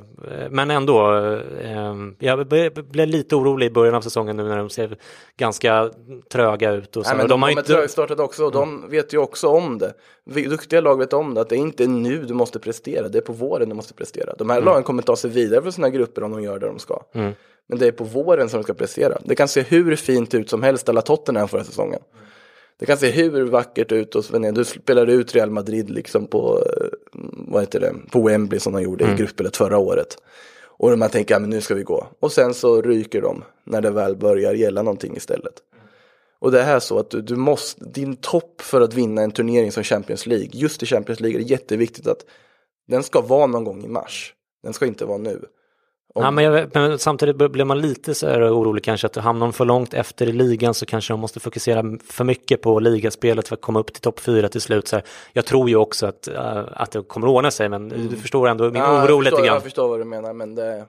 [0.50, 1.16] men ändå,
[1.64, 2.48] äh, jag
[2.90, 4.98] blev lite orolig i början av säsongen nu när de ser
[5.38, 5.92] ganska
[6.32, 6.98] tröga ut.
[6.98, 7.10] Och så.
[7.10, 8.24] Nej, men de, de har de inte...
[8.24, 8.90] också och de mm.
[8.90, 9.94] vet ju också om det.
[10.50, 13.22] Duktiga lag vet om det, att det är inte nu du måste prestera, det är
[13.22, 14.34] på våren du måste prestera.
[14.38, 14.66] De här mm.
[14.66, 17.04] lagen kommer ta sig vidare från sina grupper om de gör det de ska.
[17.14, 17.34] Mm.
[17.68, 19.18] Men det är på våren som de ska prestera.
[19.26, 22.00] Det kan se hur fint ut som helst alla Tottenham förra säsongen.
[22.80, 26.64] Det kan se hur vackert ut och Sven du spelade ut Real Madrid liksom på,
[26.66, 26.88] eh,
[27.48, 29.16] vad heter det, på Wembley som de gjorde mm.
[29.16, 30.18] i gruppspelet förra året.
[30.80, 32.08] Och man tänker, ja, men nu ska vi gå.
[32.20, 35.54] Och sen så ryker de när det väl börjar gälla någonting istället.
[36.40, 39.72] Och det är så att du, du måste, din topp för att vinna en turnering
[39.72, 42.26] som Champions League, just i Champions League är det jätteviktigt att
[42.88, 44.34] den ska vara någon gång i mars.
[44.64, 45.46] Den ska inte vara nu.
[46.14, 46.24] Om...
[46.24, 49.54] Ja, men, jag, men, samtidigt blir man lite så här orolig kanske att hamnar de
[49.54, 53.56] för långt efter i ligan så kanske de måste fokusera för mycket på ligaspelet för
[53.56, 54.88] att komma upp till topp fyra till slut.
[54.88, 58.08] Så här, jag tror ju också att, äh, att det kommer ordna sig men mm.
[58.08, 59.46] du förstår ändå min ja, oro lite grann.
[59.46, 60.86] Jag förstår vad du menar men det,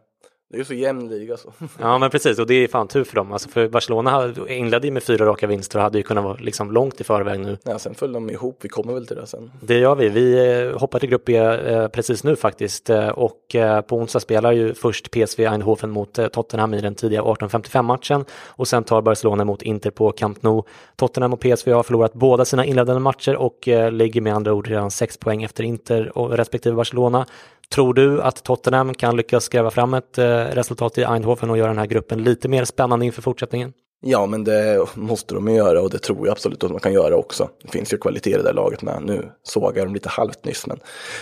[0.50, 1.52] det är ju så jämn liga så.
[1.80, 3.32] Ja men precis och det är fan tur för dem.
[3.32, 6.72] Alltså för Barcelona inledde ju med fyra raka vinster och hade ju kunnat vara liksom
[6.72, 7.58] långt i förväg nu.
[7.62, 9.50] Ja sen föll de ihop, vi kommer väl till det sen.
[9.60, 13.56] Det gör vi, vi eh, hoppar till grupp B eh, precis nu faktiskt eh, och
[13.86, 18.68] på onsdag spelar ju först PSV Eindhoven mot Tottenham i den tidiga 18.55 matchen och
[18.68, 20.62] sen tar Barcelona mot Inter på Camp Nou.
[20.96, 24.90] Tottenham och PSV har förlorat båda sina inledande matcher och ligger med andra ord redan
[24.90, 27.26] sex poäng efter Inter och respektive Barcelona.
[27.74, 31.68] Tror du att Tottenham kan lyckas gräva fram ett eh, resultat i Eindhoven och göra
[31.68, 33.72] den här gruppen lite mer spännande inför fortsättningen?
[34.00, 37.16] Ja, men det måste de göra och det tror jag absolut att de kan göra
[37.16, 37.50] också.
[37.62, 39.02] Det finns ju kvalitet i det där laget med.
[39.02, 40.80] Nu sågar de lite halvt nyss, men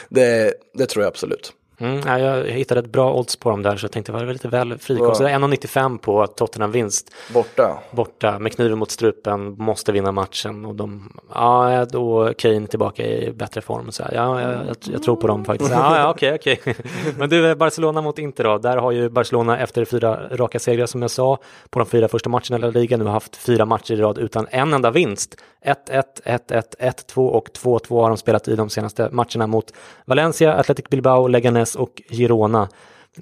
[0.09, 1.53] det, det tror jag absolut.
[1.79, 4.33] Mm, ja, jag hittade ett bra odds på dem där så jag tänkte det var
[4.33, 5.31] lite väl frikostigt.
[5.31, 7.15] 1,95 på Tottenham vinst.
[7.35, 7.79] Borta.
[7.91, 13.33] Borta med kniven mot strupen, måste vinna matchen och de, ja då Kane tillbaka i
[13.33, 13.93] bättre form.
[13.93, 15.71] Så ja, jag, jag, jag, tror på dem faktiskt.
[15.77, 16.61] Ja, ja okej, okej.
[17.19, 18.59] Men du, Barcelona mot Inter då.
[18.59, 21.39] Där har ju Barcelona efter fyra raka segrar som jag sa
[21.71, 24.75] på de fyra första matcherna i ligan nu haft fyra matcher i rad utan en
[24.75, 25.37] enda vinst.
[25.67, 29.73] 1-1, 1-1, 1-2 och 2-2 har de spelat i de senaste matcherna mot
[30.05, 32.69] Valencia, Athletic Bilbao, Leganes och Girona.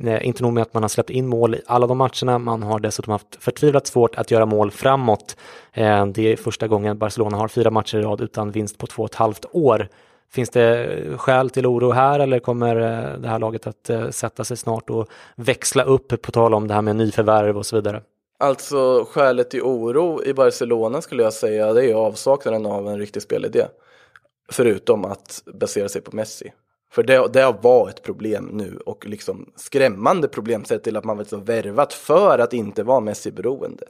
[0.01, 2.63] Eh, inte nog med att man har släppt in mål i alla de matcherna, man
[2.63, 5.37] har dessutom haft förtvivlat svårt att göra mål framåt.
[5.73, 9.03] Eh, det är första gången Barcelona har fyra matcher i rad utan vinst på två
[9.03, 9.89] och ett halvt år.
[10.35, 14.11] Finns det eh, skäl till oro här eller kommer eh, det här laget att eh,
[14.11, 17.77] sätta sig snart och växla upp på tal om det här med nyförvärv och så
[17.77, 18.03] vidare?
[18.45, 23.23] Alltså skälet till oro i Barcelona skulle jag säga det är avsaknaden av en riktig
[23.23, 23.67] spelidé.
[24.53, 26.53] Förutom att basera sig på Messi.
[26.93, 31.17] För det, det var ett problem nu och liksom skrämmande problem sett till att man
[31.17, 33.85] var värvat för att inte vara Messi-beroende.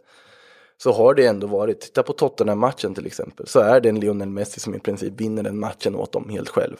[0.76, 4.30] Så har det ändå varit, titta på Tottenham-matchen till exempel, så är det en Lionel
[4.30, 6.76] Messi som i princip vinner den matchen åt dem helt själv.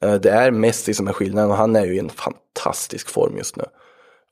[0.00, 0.20] Mm.
[0.20, 3.56] Det är Messi som är skillnaden och han är ju i en fantastisk form just
[3.56, 3.64] nu.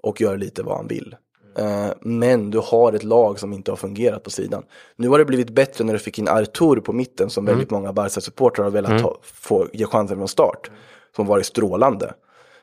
[0.02, 1.16] Och gör lite vad han vill.
[1.58, 4.62] Eh, men du har ett lag som inte har fungerat på sidan.
[4.96, 7.54] Nu har det blivit bättre när du fick in Artur på mitten som mm.
[7.54, 9.02] väldigt många Barca-supportrar har velat mm.
[9.02, 10.70] ha, få, ge chansen från start.
[11.16, 12.14] Som varit strålande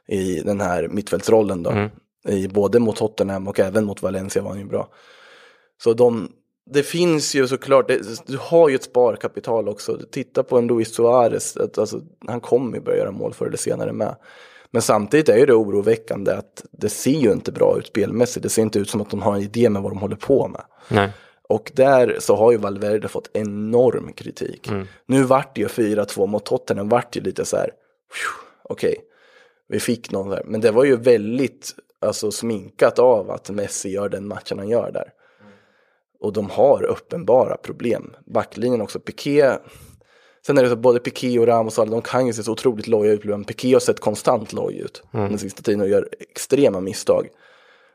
[0.08, 1.70] i den här mittfältsrollen då.
[1.70, 1.90] Mm.
[2.28, 4.88] I, både mot Tottenham och även mot Valencia var han ju bra.
[5.84, 6.32] Så de,
[6.72, 10.00] det finns ju såklart, det, du har ju ett sparkapital också.
[10.12, 13.94] Titta på en Luis Suarez, alltså, han kommer ju börja göra mål förr eller senare
[13.94, 14.16] med.
[14.72, 18.44] Men samtidigt är det oroväckande att det ser ju inte bra ut spelmässigt.
[18.44, 20.48] Det ser inte ut som att de har en idé med vad de håller på
[20.48, 20.62] med.
[20.88, 21.12] Nej.
[21.50, 24.68] Och där så har ju Valverde fått enorm kritik.
[24.68, 24.88] Mm.
[25.06, 27.70] Nu vart det ju 4-2 mot Tottenham, vart ju lite så här,
[28.64, 29.04] okej, okay,
[29.68, 30.44] vi fick någon där.
[30.46, 34.92] Men det var ju väldigt alltså sminkat av att Messi gör den matchen han gör
[34.92, 35.14] där.
[36.20, 38.14] Och de har uppenbara problem.
[38.26, 39.58] Backlinjen också, Piqué
[40.48, 42.44] Sen är det så att både Piqué och Ramos och alla, de kan ju se
[42.44, 43.24] så otroligt loja ut.
[43.24, 45.30] Men Piqué har sett konstant loj ut mm.
[45.30, 47.28] den sista tiden och gör extrema misstag.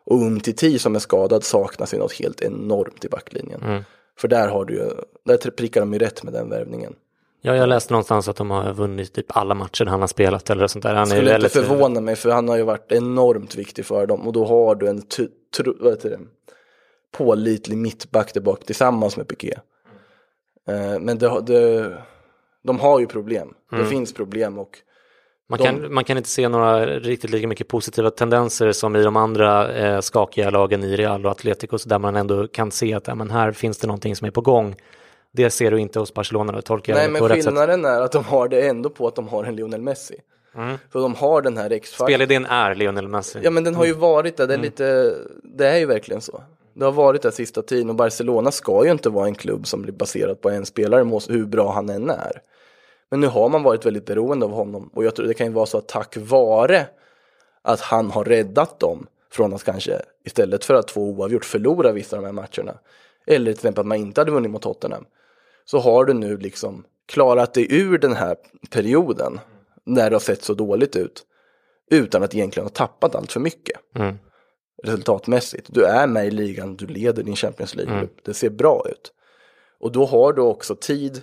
[0.05, 3.63] Och Umtiti som är skadad saknas ju något helt enormt i backlinjen.
[3.63, 3.83] Mm.
[4.19, 4.91] För där har du ju,
[5.25, 6.95] där prickar de ju rätt med den värvningen.
[7.43, 10.67] Ja, jag läste någonstans att de har vunnit typ alla matcher han har spelat eller
[10.67, 10.95] sånt där.
[10.95, 11.57] Han Skulle är väldigt...
[11.57, 14.75] inte förvåna mig för han har ju varit enormt viktig för dem och då har
[14.75, 15.03] du en
[15.81, 16.21] vad heter det?
[17.13, 19.59] pålitlig mittback där bak tillsammans med Piqué.
[20.67, 21.03] Mm.
[21.03, 21.93] men det, det,
[22.63, 23.55] de har ju problem.
[23.73, 23.85] Mm.
[23.85, 24.79] Det finns problem och
[25.49, 25.95] man kan, de...
[25.95, 30.01] man kan inte se några riktigt lika mycket positiva tendenser som i de andra eh,
[30.01, 33.53] skakiga lagen i Real och Atletico där man ändå kan se att ja, men här
[33.53, 34.77] finns det någonting som är på gång.
[35.33, 38.01] Det ser du inte hos Barcelona, då tolkar Nej, jag det på men skillnaden är
[38.01, 40.15] att de har det ändå på att de har en Lionel Messi.
[40.55, 40.79] Mm.
[40.93, 42.09] För de har den här X-faktorn.
[42.09, 43.39] Spelidén är Lionel Messi.
[43.43, 44.65] Ja men den har ju varit det, det är, mm.
[44.65, 46.43] lite, det är ju verkligen så.
[46.75, 49.83] Det har varit det sista tiden och Barcelona ska ju inte vara en klubb som
[49.83, 52.43] blir baserad på en spelare, hur bra han än är.
[53.11, 55.53] Men nu har man varit väldigt beroende av honom och jag tror det kan ju
[55.53, 56.87] vara så att tack vare
[57.63, 62.17] att han har räddat dem från att kanske istället för att få oavgjort förlora vissa
[62.17, 62.79] av de här matcherna
[63.27, 65.05] eller till exempel att man inte hade vunnit mot Tottenham
[65.65, 68.37] så har du nu liksom klarat dig ur den här
[68.71, 69.41] perioden
[69.85, 71.23] när det har sett så dåligt ut
[71.91, 73.81] utan att egentligen ha tappat allt för mycket.
[73.95, 74.19] Mm.
[74.83, 75.67] Resultatmässigt.
[75.71, 77.95] Du är med i ligan, du leder din Champions League.
[77.95, 78.09] Mm.
[78.23, 79.13] Det ser bra ut.
[79.81, 81.23] Och då har du också tid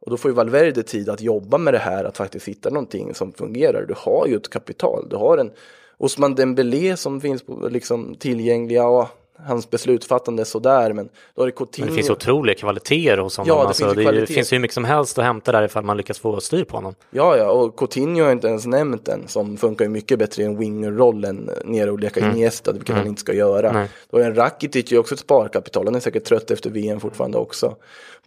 [0.00, 3.14] och då får ju Valverde tid att jobba med det här, att faktiskt hitta någonting
[3.14, 3.86] som fungerar.
[3.86, 5.50] Du har ju ett kapital, du har en
[5.96, 9.08] Osman Dembélé som finns på, liksom, tillgängliga och
[9.46, 11.86] hans beslutsfattande är sådär men då har det Coutinho.
[11.86, 13.48] Men det finns otroliga kvaliteter hos honom.
[13.48, 15.96] Ja, det, alltså, finns, det finns hur mycket som helst att hämta där ifall man
[15.96, 16.94] lyckas få styr på honom.
[17.10, 20.46] Ja, ja, och Coutinho har inte ens nämnt den som funkar ju mycket bättre i
[20.46, 22.32] en winger-rollen nere och leka mm.
[22.32, 22.98] Iniesta, vilket mm.
[22.98, 23.72] han inte ska göra.
[23.72, 23.88] Nej.
[24.10, 27.38] Då är en Rakitic ju också ett sparkapital, han är säkert trött efter VM fortfarande
[27.38, 27.76] också.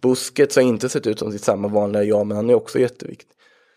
[0.00, 3.28] Busquets har inte sett ut som sitt samma vanliga jag, men han är också jätteviktig.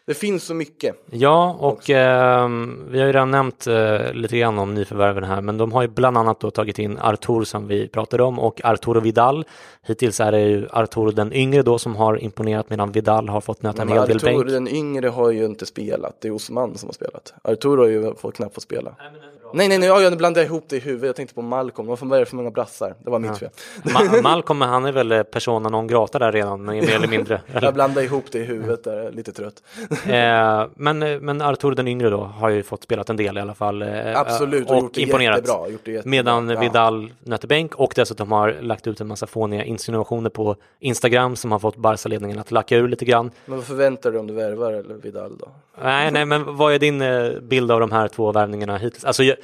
[0.07, 0.95] Det finns så mycket.
[1.11, 2.49] Ja, och eh,
[2.89, 5.87] vi har ju redan nämnt eh, lite grann om nyförvärven här, men de har ju
[5.87, 9.45] bland annat då tagit in Artur som vi pratade om och Arturo Vidal.
[9.81, 13.63] Hittills är det ju Arturo den yngre då som har imponerat medan Vidal har fått
[13.63, 14.37] nöta en hel del bänk.
[14.37, 17.33] Arturo den yngre har ju inte spelat, det är Osman som har spelat.
[17.43, 18.95] Arturo har ju fått knappt fått spela.
[18.99, 19.11] Nej,
[19.55, 21.07] nej, nej, ja, jag blandade ihop det i huvudet.
[21.07, 21.87] Jag tänkte på Malcolm.
[21.87, 22.95] Varför var det för många brassar?
[23.03, 23.49] Det var mitt fel.
[23.93, 27.41] Ma Malcolm, han är väl persona non grata där redan, mer eller mindre.
[27.61, 29.63] jag blandade ihop det i huvudet där, lite trött.
[30.07, 33.53] eh, men, men Artur den yngre då har ju fått spelat en del i alla
[33.53, 33.81] fall.
[33.81, 35.37] Eh, Absolut, och, och gjort det imponerat.
[35.37, 36.09] Jättebra, gjort det jättebra.
[36.09, 36.59] Medan ja.
[36.59, 41.51] Vidal nöter bänk och dessutom har lagt ut en massa fåniga insinuationer på Instagram som
[41.51, 43.31] har fått Barca-ledningen att lacka ur lite grann.
[43.45, 45.47] Men vad förväntar du om du värvar eller Vidal då?
[45.83, 49.05] Nej, nej, men vad är din eh, bild av de här två värvningarna hittills?
[49.05, 49.35] Alltså, Eh,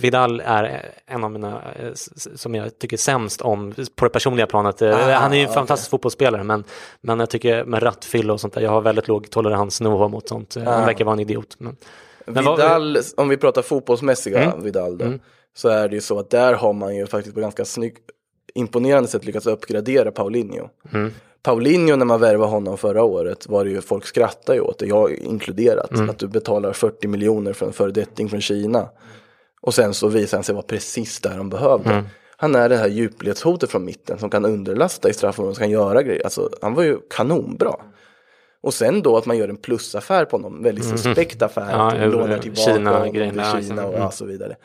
[0.00, 1.92] Vidal är en av mina eh,
[2.34, 4.82] som jag tycker sämst om på det personliga planet.
[4.82, 5.54] Eh, ah, han är ju en okay.
[5.54, 6.64] fantastisk fotbollsspelare men,
[7.00, 10.28] men jag tycker med rattfylla och sånt där, jag har väldigt låg tolerans nog mot
[10.28, 10.56] sånt.
[10.56, 10.70] Ah.
[10.70, 11.56] Han verkar vara en idiot.
[11.58, 11.76] Men,
[12.26, 13.04] men Vidal, vad...
[13.16, 14.62] om vi pratar fotbollsmässiga mm.
[14.62, 15.20] Vidal då, mm.
[15.54, 17.96] så är det ju så att där har man ju faktiskt på ganska snygg,
[18.54, 20.68] imponerande sätt lyckats uppgradera Paulinho.
[20.92, 21.12] Mm.
[21.42, 25.12] Paulinho när man värvade honom förra året var det ju, folk skrattade åt det, jag
[25.12, 26.10] inkluderat, mm.
[26.10, 28.88] att du betalar 40 miljoner för en föredetting från Kina.
[29.66, 31.90] Och sen så visar han sig vara precis där de behövde.
[31.90, 32.04] Mm.
[32.36, 36.02] Han är det här djupledshotet från mitten som kan underlasta i straffområdet, som kan göra
[36.02, 36.24] grejer.
[36.24, 37.74] Alltså, han var ju kanonbra.
[38.60, 40.98] Och sen då att man gör en plusaffär på honom, väldigt mm.
[40.98, 43.78] suspekt affär, ja, lånar tillbaka Kina, till Kina liksom.
[43.78, 44.10] och mm.
[44.10, 44.56] så vidare.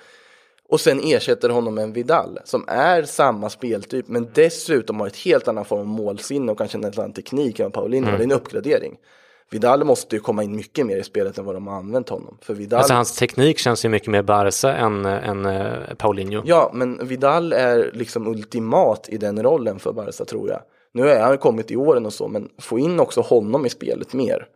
[0.70, 5.18] Och sen ersätter honom med en Vidal som är samma speltyp men dessutom har ett
[5.18, 8.08] helt annan form av målsinne och kanske en annan teknik än Paulinho.
[8.08, 8.18] Mm.
[8.18, 8.97] Det är en uppgradering.
[9.52, 12.38] Vidal måste ju komma in mycket mer i spelet än vad de har använt honom.
[12.41, 12.78] För Vidal...
[12.78, 16.41] Alltså hans teknik känns ju mycket mer Barca än, än uh, Paulinho.
[16.45, 20.62] Ja, men Vidal är liksom ultimat i den rollen för Barca tror jag.
[20.93, 24.14] Nu har han kommit i åren och så, men få in också honom i spelet
[24.14, 24.47] mer.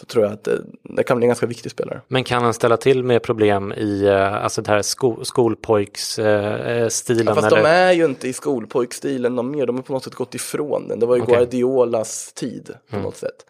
[0.00, 2.00] Så tror jag att det, det, kan bli en ganska viktig spelare.
[2.08, 7.26] Men kan han ställa till med problem i uh, alltså det här sko skolpojksstilen?
[7.26, 7.62] Ja, fast eller?
[7.62, 10.88] de är ju inte i skolpojkstilen de mer, de har på något sätt gått ifrån
[10.88, 11.00] den.
[11.00, 11.34] Det var ju okay.
[11.34, 13.04] Guardiolas tid på mm.
[13.04, 13.46] något sätt.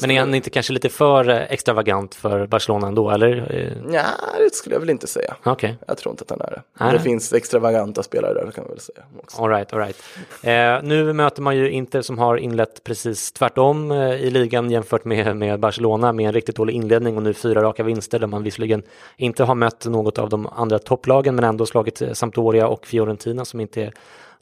[0.00, 3.82] Men är han inte kanske lite för eh, extravagant för Barcelona ändå, eller?
[3.92, 4.02] Ja,
[4.38, 5.36] det skulle jag väl inte säga.
[5.44, 5.74] Okay.
[5.86, 6.62] Jag tror inte att han är det.
[6.72, 9.02] Men det finns extravaganta spelare där, kan man väl säga.
[9.18, 9.42] Också.
[9.42, 9.96] All right, all right.
[10.42, 15.04] Eh, nu möter man ju Inter som har inlett precis tvärtom eh, i ligan jämfört
[15.04, 18.42] med, med Barcelona med en riktigt dålig inledning och nu fyra raka vinster där man
[18.42, 18.82] visserligen
[19.16, 23.44] inte har mött något av de andra topplagen men ändå slagit eh, Sampdoria och Fiorentina
[23.44, 23.92] som inte är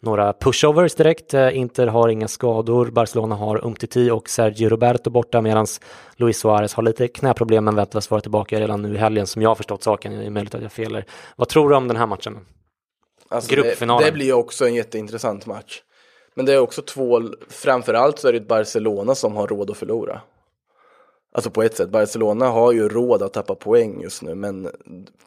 [0.07, 1.35] några pushovers direkt.
[1.35, 5.67] Eh, Inter har inga skador, Barcelona har Umtiti och Sergio Roberto borta medan
[6.17, 9.51] Luis Suarez har lite knäproblem men väntas vara tillbaka redan nu i helgen som jag
[9.51, 10.19] har förstått saken.
[10.19, 11.05] Det är möjligt att jag felar.
[11.37, 12.39] Vad tror du om den här matchen?
[13.29, 14.03] Alltså Gruppfinalen.
[14.03, 15.83] Det, det blir också en jätteintressant match.
[16.35, 19.77] Men det är också två, framförallt så är det ett Barcelona som har råd att
[19.77, 20.21] förlora.
[21.35, 24.71] Alltså på ett sätt, Barcelona har ju råd att tappa poäng just nu men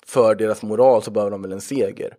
[0.05, 2.15] för deras moral så behöver de väl en seger.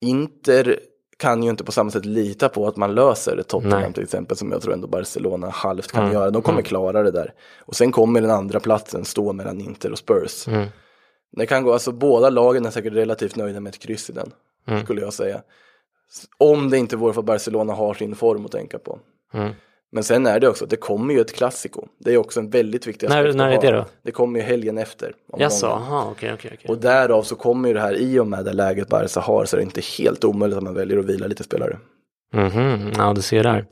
[0.00, 0.80] Inter
[1.18, 4.52] kan ju inte på samma sätt lita på att man löser Tottenham till exempel som
[4.52, 6.14] jag tror ändå Barcelona halvt kan mm.
[6.14, 6.30] göra.
[6.30, 6.64] De kommer mm.
[6.64, 7.34] klara det där.
[7.60, 10.48] Och sen kommer den andra platsen stå mellan Inter och Spurs.
[10.48, 10.68] Mm.
[11.32, 14.32] Det kan gå, alltså båda lagen är säkert relativt nöjda med ett kryss i den,
[14.66, 14.84] mm.
[14.84, 15.42] skulle jag säga.
[16.38, 18.98] Om det inte vore för att Barcelona har sin form att tänka på.
[19.92, 21.88] Men sen är det också, det kommer ju ett klassiko.
[21.98, 23.36] Det är också en väldigt viktig aspekt.
[23.36, 23.84] När, när är det då?
[24.02, 25.12] Det kommer ju helgen efter.
[25.38, 26.70] Jaså, aha, okej, okej, okej.
[26.70, 29.56] Och därav så kommer ju det här, i och med det läget Barca har, så
[29.56, 31.78] är det inte helt omöjligt att man väljer att vila lite spelare.
[32.34, 32.94] Mm -hmm.
[32.98, 33.66] Ja, du ser där.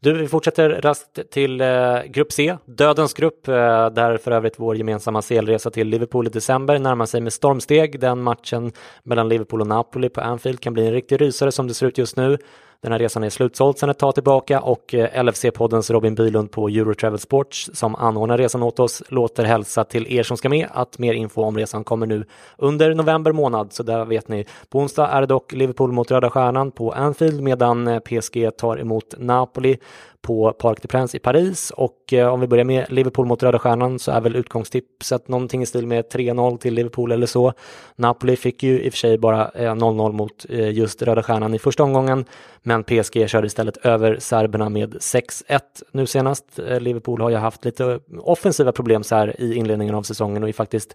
[0.00, 3.54] Du, vi fortsätter raskt till eh, Grupp C, Dödens grupp, eh,
[3.90, 8.00] där för övrigt vår gemensamma CL-resa till Liverpool i december närmar sig med stormsteg.
[8.00, 11.74] Den matchen mellan Liverpool och Napoli på Anfield kan bli en riktig rysare som det
[11.74, 12.38] ser ut just nu.
[12.82, 16.68] Den här resan är slutsåld sedan ett tag tillbaka och eh, LFC-poddens Robin Bylund på
[16.68, 20.98] Eurotravel Sports som anordnar resan åt oss låter hälsa till er som ska med att
[20.98, 22.24] mer info om resan kommer nu
[22.56, 23.72] under november månad.
[23.72, 24.46] Så där vet ni.
[24.68, 28.80] På onsdag är det dock Liverpool mot Röda Stjärnan på Anfield medan eh, PSG tar
[28.80, 29.78] emot Napoli
[30.22, 33.58] på Parc des Princes i Paris och eh, om vi börjar med Liverpool mot Röda
[33.58, 37.52] Stjärnan så är väl utgångstipset någonting i stil med 3-0 till Liverpool eller så.
[37.96, 41.54] Napoli fick ju i och för sig bara eh, 0-0 mot eh, just Röda Stjärnan
[41.54, 42.24] i första omgången
[42.62, 45.60] men PSG körde istället över serberna med 6-1
[45.92, 46.44] nu senast.
[46.80, 50.52] Liverpool har ju haft lite offensiva problem så här i inledningen av säsongen och är
[50.52, 50.94] faktiskt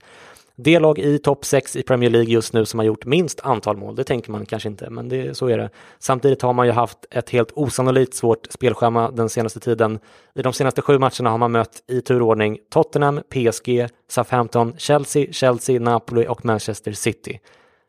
[0.60, 3.78] det lag i topp 6 i Premier League just nu som har gjort minst antal
[3.78, 3.96] mål.
[3.96, 5.70] Det tänker man kanske inte, men det, så är det.
[6.00, 10.00] Samtidigt har man ju haft ett helt osannolikt svårt spelschema den senaste tiden.
[10.36, 15.80] I de senaste sju matcherna har man mött i turordning Tottenham, PSG, Southampton, Chelsea, Chelsea,
[15.80, 17.40] Napoli och Manchester City.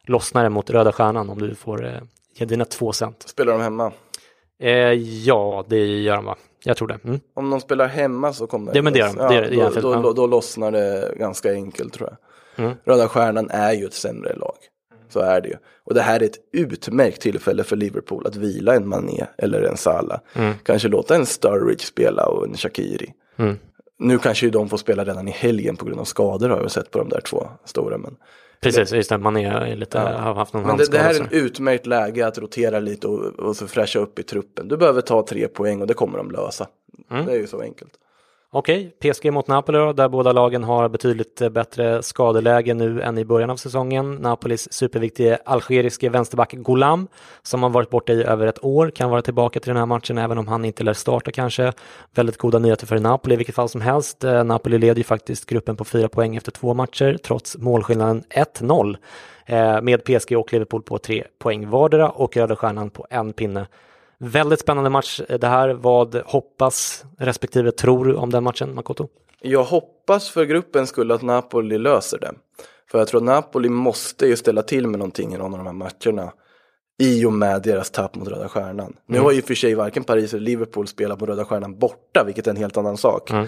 [0.07, 1.93] Lossnar det mot Röda Stjärnan om du får eh,
[2.35, 3.29] ge dina två cent.
[3.29, 3.93] Spelar de hemma?
[4.61, 6.37] Eh, ja, det gör de va?
[6.64, 6.99] Jag tror det.
[7.05, 7.21] Mm.
[7.35, 8.79] Om de spelar hemma så kommer det.
[8.79, 9.35] Ja, men det gör de.
[9.35, 12.28] Ja, det, då, då, då, lossnar det ganska enkelt tror jag.
[12.59, 12.75] Mm.
[12.85, 14.57] Röda Stjärnan är ju ett sämre lag.
[15.09, 15.57] Så är det ju.
[15.85, 19.77] Och det här är ett utmärkt tillfälle för Liverpool att vila en Mané eller en
[19.77, 20.21] Salah.
[20.35, 20.55] Mm.
[20.63, 23.13] Kanske låta en Sturridge spela och en Shakiri.
[23.37, 23.57] Mm.
[23.99, 26.71] Nu kanske ju de får spela redan i helgen på grund av skador har jag
[26.71, 27.99] sett på de där två stora.
[27.99, 28.17] Men
[28.61, 30.19] Precis, just det, man är lite, ja.
[30.19, 33.25] har haft någon Men det, det här är en utmärkt läge att rotera lite och,
[33.25, 34.69] och så fräscha upp i truppen.
[34.69, 36.67] Du behöver ta tre poäng och det kommer de lösa.
[37.11, 37.27] Mm.
[37.27, 37.93] Det är ju så enkelt.
[38.51, 43.24] Okej, PSG mot Napoli då, där båda lagen har betydligt bättre skadeläge nu än i
[43.24, 44.14] början av säsongen.
[44.14, 47.09] Napolis superviktige algeriske vänsterback Golam,
[47.42, 50.18] som har varit borta i över ett år, kan vara tillbaka till den här matchen
[50.18, 51.72] även om han inte lär starta kanske.
[52.14, 54.24] Väldigt goda nyheter för Napoli i vilket fall som helst.
[54.24, 58.96] Eh, Napoli leder ju faktiskt gruppen på fyra poäng efter två matcher, trots målskillnaden 1-0
[59.46, 63.66] eh, med PSG och Liverpool på tre poäng vardera och Röda Stjärnan på en pinne.
[64.21, 65.69] Väldigt spännande match det här.
[65.69, 69.09] Vad hoppas respektive tror du om den matchen, Makoto?
[69.41, 72.33] Jag hoppas för gruppen skulle att Napoli löser det.
[72.91, 75.66] För jag tror att Napoli måste ju ställa till med någonting i någon av de
[75.66, 76.33] här matcherna.
[76.99, 78.79] I och med deras tapp mot Röda Stjärnan.
[78.79, 78.95] Mm.
[79.07, 82.47] Nu har ju för sig varken Paris eller Liverpool spelat på Röda Stjärnan borta, vilket
[82.47, 83.31] är en helt annan sak.
[83.31, 83.47] Mm.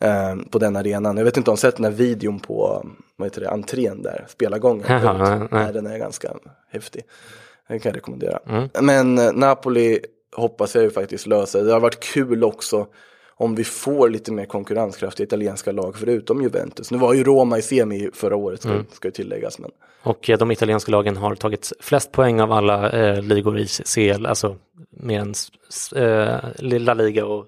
[0.00, 1.16] Eh, på den arenan.
[1.16, 2.86] Jag vet inte om du sett den här videon på
[3.16, 4.84] vad heter det, entrén där, spelargången.
[5.50, 5.72] Nej.
[5.72, 6.28] Den är ganska
[6.70, 7.02] häftig.
[7.68, 8.38] Den kan jag rekommendera.
[8.48, 8.68] Mm.
[8.80, 10.00] Men eh, Napoli
[10.36, 11.62] hoppas jag ju faktiskt lösa.
[11.62, 12.86] Det har varit kul också
[13.36, 16.90] om vi får lite mer konkurrenskraftiga italienska lag förutom Juventus.
[16.90, 18.86] Nu var ju Roma i semi förra året ska, mm.
[18.92, 19.58] ska ju tilläggas.
[19.58, 19.70] Men...
[20.02, 24.26] Och eh, de italienska lagen har tagit flest poäng av alla eh, ligor i CL,
[24.26, 24.56] alltså
[24.90, 25.34] mer än
[25.96, 27.46] eh, La Liga och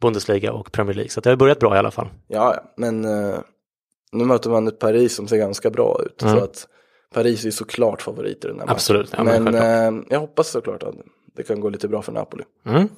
[0.00, 1.10] Bundesliga och Premier League.
[1.10, 2.08] Så det har börjat bra i alla fall.
[2.28, 3.38] Ja, men eh,
[4.12, 6.22] nu möter man ett Paris som ser ganska bra ut.
[6.22, 6.36] Mm.
[6.36, 6.68] Så att
[7.14, 9.26] Paris är såklart favorit i den här Absolut, matchen.
[9.26, 10.94] Ja, men, men eh, jag hoppas såklart att
[11.36, 12.44] det kan gå lite bra för Napoli.
[12.66, 12.88] Mm.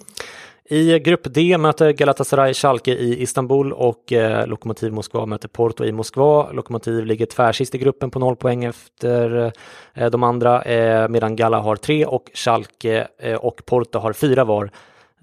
[0.65, 5.93] I grupp D möter Galatasaray Schalke i Istanbul och eh, Lokomotiv Moskva möter Porto i
[5.93, 6.53] Moskva.
[6.53, 9.53] Lokomotiv ligger tvärsist i gruppen på noll poäng efter
[9.95, 14.45] eh, de andra eh, medan Gala har tre och Schalke eh, och Porto har fyra
[14.45, 14.71] var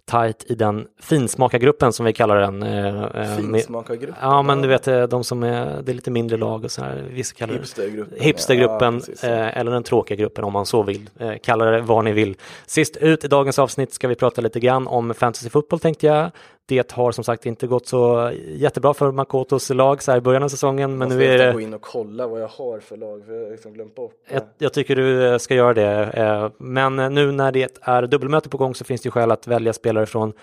[0.09, 2.63] tight i den finsmakargruppen som vi kallar den.
[2.63, 4.15] Eh, eh, finsmakargruppen?
[4.21, 6.83] Ja, men du vet eh, de som är, det är lite mindre lag och så
[6.83, 7.05] här.
[7.11, 8.19] Vissa kallar hipstergruppen.
[8.21, 11.09] hipstergruppen ja, eller den tråkiga gruppen om man så vill.
[11.43, 12.37] Kalla det vad ni vill.
[12.65, 16.31] Sist ut i dagens avsnitt ska vi prata lite grann om fantasy fotboll tänkte jag.
[16.69, 20.43] Det har som sagt inte gått så jättebra för Makotos lag så här i början
[20.43, 20.97] av säsongen.
[20.97, 21.53] Men nu är det...
[21.53, 24.13] gå in och kolla vad jag har för lag, för jag har liksom glömt bort
[24.31, 26.51] jag, jag, tycker du ska göra det.
[26.57, 30.05] Men nu när det är dubbelmöte på gång så finns det skäl att välja spelare
[30.05, 30.33] från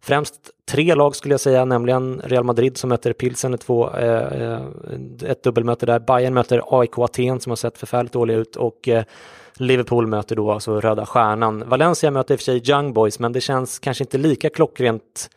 [0.00, 0.34] främst
[0.70, 4.60] tre lag skulle jag säga, nämligen Real Madrid som möter Pilsen, två, eh,
[5.26, 5.98] ett dubbelmöte där.
[5.98, 9.04] Bayern möter AIK Aten som har sett förfärligt dåliga ut och eh,
[9.54, 11.68] Liverpool möter då alltså Röda Stjärnan.
[11.68, 15.30] Valencia möter i och för sig Young Boys, men det känns kanske inte lika klockrent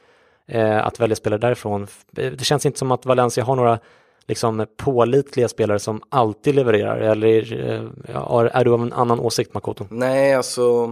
[0.47, 1.87] eh, att välja spelare därifrån.
[2.11, 3.79] Det känns inte som att Valencia har några
[4.27, 9.87] liksom pålitliga spelare som alltid levererar, eller eh, är du av en annan åsikt Makoto?
[9.89, 10.87] Nej, alltså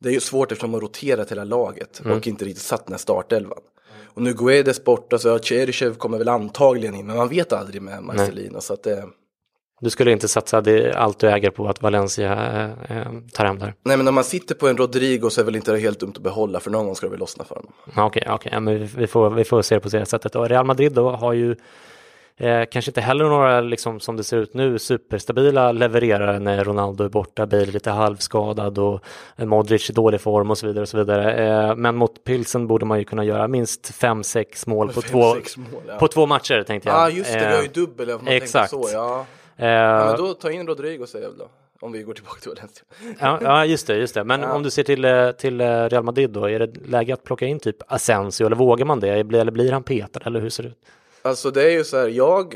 [0.00, 2.16] det är ju svårt eftersom de har roterat hela laget mm.
[2.16, 3.58] och inte riktigt satt den här startelvan.
[4.04, 8.02] Och nu Guedes borta så Cheryshev kommer väl antagligen in, men man vet aldrig med
[8.02, 8.60] Marcelino.
[8.60, 9.04] Så att det...
[9.80, 12.32] Du skulle inte satsa det, allt du äger på att Valencia
[12.88, 13.74] äh, äh, tar hem där?
[13.82, 16.12] Nej, men om man sitter på en Rodrigo så är det väl inte helt dumt
[16.16, 17.72] att behålla, för någon gång ska det väl lossna för honom.
[17.86, 18.52] Okej, okay, okay.
[18.52, 20.36] ja, men vi, får, vi får se det på det sättet.
[20.36, 21.56] Och Real Madrid då har ju
[22.38, 27.04] Eh, kanske inte heller några, liksom, som det ser ut nu, superstabila levererare när Ronaldo
[27.04, 29.00] är borta, Bale lite halvskadad och
[29.36, 30.82] Modric i dålig form och så vidare.
[30.82, 31.34] Och så vidare.
[31.34, 35.18] Eh, men mot Pilsen borde man ju kunna göra minst 5-6 mål, på, fem, två,
[35.18, 35.42] mål
[35.88, 35.98] ja.
[35.98, 36.96] på två matcher tänkte jag.
[36.98, 38.70] Ja, ah, just det, eh, vi har ju dubbel, man exakt.
[38.70, 38.88] så.
[38.92, 39.26] Ja.
[39.56, 41.48] Eh, ja, men då ta in Rodrigo säger jag då.
[41.80, 42.84] Om vi går tillbaka till Valencia.
[43.20, 44.24] ja, ja, just det, just det.
[44.24, 44.52] Men ja.
[44.52, 47.46] om du ser till, eh, till eh, Real Madrid då, är det läge att plocka
[47.46, 49.08] in typ Asensio eller vågar man det?
[49.08, 50.78] Eller blir han petad eller hur ser det ut?
[51.22, 52.54] Alltså det är ju så här, jag,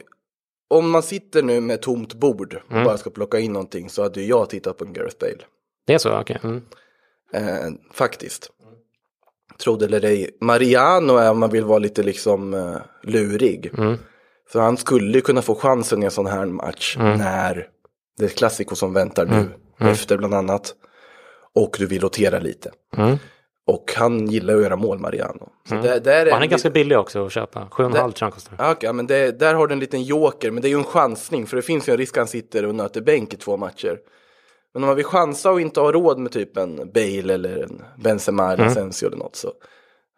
[0.68, 2.84] om man sitter nu med tomt bord och mm.
[2.84, 5.44] bara ska plocka in någonting så hade jag tittat på en Gareth Bale.
[5.86, 6.36] Det är så, okej.
[6.36, 6.50] Okay.
[6.50, 6.62] Mm.
[7.32, 8.50] Eh, faktiskt.
[9.62, 10.36] Trodde eller ej.
[10.40, 13.70] Mariano är om man vill vara lite liksom eh, lurig.
[13.78, 13.98] Mm.
[14.52, 17.18] För han skulle kunna få chansen i en sån här match mm.
[17.18, 17.66] när
[18.18, 19.34] det är klassiko som väntar nu.
[19.34, 19.48] Mm.
[19.80, 19.92] Mm.
[19.92, 20.74] Efter bland annat.
[21.54, 22.70] Och du vill rotera lite.
[23.66, 25.48] Och han gillar att göra mål, Mariano.
[25.70, 25.82] Mm.
[25.82, 27.68] Där, där är han är ganska billig också att köpa.
[27.70, 28.72] 7,5 tror jag kostar.
[28.72, 30.50] Okay, men det, där har du en liten joker.
[30.50, 31.46] Men det är ju en chansning.
[31.46, 33.98] För det finns ju en risk att han sitter och nöter bänk i två matcher.
[34.74, 37.82] Men om man vill chansa och inte ha råd med typ en Bale eller en
[38.02, 38.72] Benzema eller mm.
[38.72, 39.52] Asensio eller något så,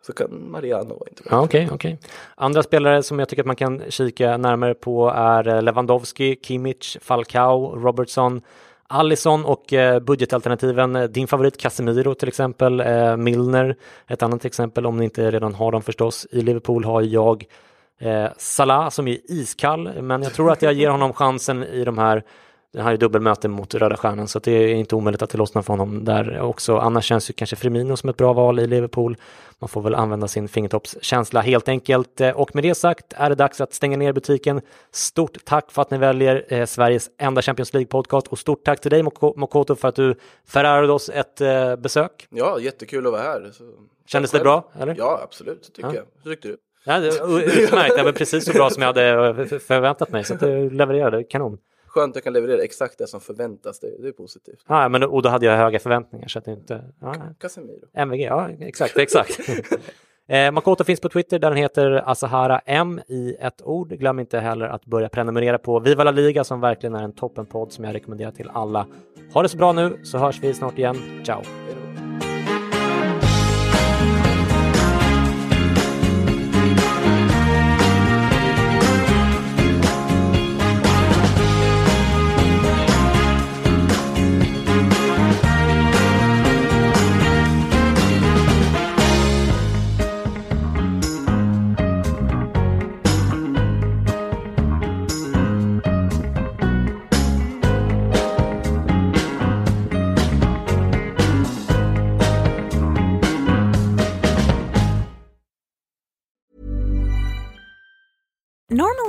[0.02, 1.30] så kan Mariano vara intressant.
[1.30, 1.96] ja, okay, okay.
[2.34, 6.96] Andra spelare som jag tycker att man kan kika närmare på är eh, Lewandowski, Kimmich,
[7.00, 8.42] Falcao, Robertson.
[8.86, 13.76] Allison och eh, budgetalternativen, din favorit Casemiro till exempel, eh, Milner,
[14.08, 16.26] ett annat exempel om ni inte redan har dem förstås.
[16.30, 17.44] I Liverpool har jag
[18.36, 22.24] Salah som är iskall, men jag tror att jag ger honom chansen i de här
[22.72, 25.62] det här är dubbelmöte mot Röda Stjärnan så det är inte omöjligt att det lossnar
[25.62, 26.78] för honom där också.
[26.78, 29.16] Annars känns ju kanske Firmino som ett bra val i Liverpool.
[29.58, 32.20] Man får väl använda sin fingertoppskänsla helt enkelt.
[32.34, 34.60] Och med det sagt är det dags att stänga ner butiken.
[34.90, 38.90] Stort tack för att ni väljer eh, Sveriges enda Champions League-podcast och stort tack till
[38.90, 40.14] dig Mokoto för att du
[40.46, 42.26] förärade oss ett eh, besök.
[42.30, 43.50] Ja, jättekul att vara här.
[43.52, 43.64] Så...
[44.06, 44.70] Kändes det bra?
[44.78, 44.94] Eller?
[44.98, 45.94] Ja, absolut, tycker ja.
[45.94, 46.04] jag.
[46.24, 46.56] Hur tyckte du?
[46.84, 50.70] Ja, utmärkt, det var precis så bra som jag hade förväntat mig, så att du
[50.70, 51.58] levererade kanon
[51.92, 53.80] skönt att jag kan leverera exakt det som förväntas.
[53.80, 54.64] Det, det är positivt.
[54.68, 56.28] Ja, men, och då hade jag höga förväntningar.
[56.28, 57.14] Så att det inte, ja.
[57.38, 57.86] Casemiro.
[57.94, 58.96] MVG, ja exakt.
[58.96, 59.40] exakt.
[60.28, 63.88] eh, Makoto finns på Twitter där den heter Asahara M i ett ord.
[63.88, 67.72] Glöm inte heller att börja prenumerera på Viva La Liga som verkligen är en toppenpodd
[67.72, 68.86] som jag rekommenderar till alla.
[69.34, 70.96] Ha det så bra nu så hörs vi snart igen.
[71.24, 71.61] Ciao!